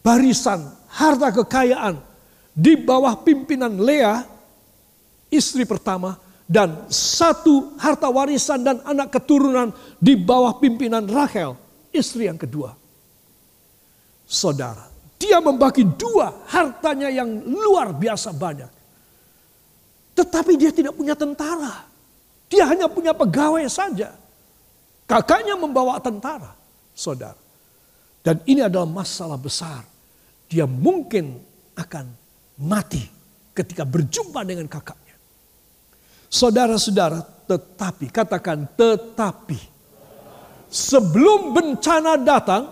barisan 0.07 0.71
harta 0.87 1.35
kekayaan 1.35 1.99
di 2.55 2.79
bawah 2.79 3.19
pimpinan 3.19 3.75
Lea, 3.75 4.23
istri 5.27 5.67
pertama. 5.67 6.15
Dan 6.47 6.87
satu 6.87 7.75
harta 7.75 8.07
warisan 8.07 8.63
dan 8.63 8.79
anak 8.87 9.11
keturunan 9.11 9.75
di 9.99 10.15
bawah 10.15 10.55
pimpinan 10.55 11.03
Rachel, 11.03 11.59
istri 11.91 12.23
yang 12.23 12.39
kedua. 12.39 12.71
Saudara, 14.23 14.87
dia 15.19 15.43
membagi 15.43 15.83
dua 15.83 16.47
hartanya 16.47 17.11
yang 17.11 17.27
luar 17.43 17.91
biasa 17.91 18.31
banyak. 18.31 18.71
Tetapi 20.15 20.55
dia 20.55 20.71
tidak 20.71 20.95
punya 20.95 21.19
tentara. 21.19 21.83
Dia 22.47 22.63
hanya 22.71 22.87
punya 22.87 23.11
pegawai 23.11 23.67
saja. 23.67 24.15
Kakaknya 25.03 25.59
membawa 25.59 25.99
tentara, 25.99 26.55
saudara. 26.95 27.35
Dan 28.23 28.39
ini 28.47 28.63
adalah 28.63 28.87
masalah 28.87 29.35
besar. 29.35 29.96
Dia 30.47 30.63
mungkin 30.63 31.35
akan 31.75 32.05
mati 32.63 33.03
ketika 33.51 33.83
berjumpa 33.83 34.41
dengan 34.47 34.65
kakaknya. 34.65 35.15
Saudara-saudara, 36.27 37.23
tetapi, 37.47 38.11
katakan 38.11 38.67
tetapi. 38.75 39.59
Sebelum 40.67 41.55
bencana 41.55 42.19
datang, 42.19 42.67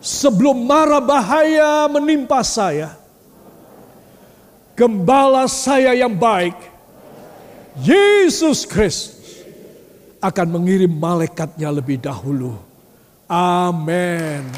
sebelum 0.00 0.64
mara 0.64 1.04
bahaya 1.04 1.84
menimpa 1.92 2.40
saya, 2.40 2.96
gembala 4.72 5.44
saya 5.44 5.92
yang 5.92 6.16
baik, 6.16 6.56
Yesus 7.76 8.64
Kristus 8.64 9.44
akan 10.24 10.46
mengirim 10.48 10.88
malaikatnya 10.88 11.68
lebih 11.68 12.00
dahulu. 12.00 12.56
Amin. 13.28 14.48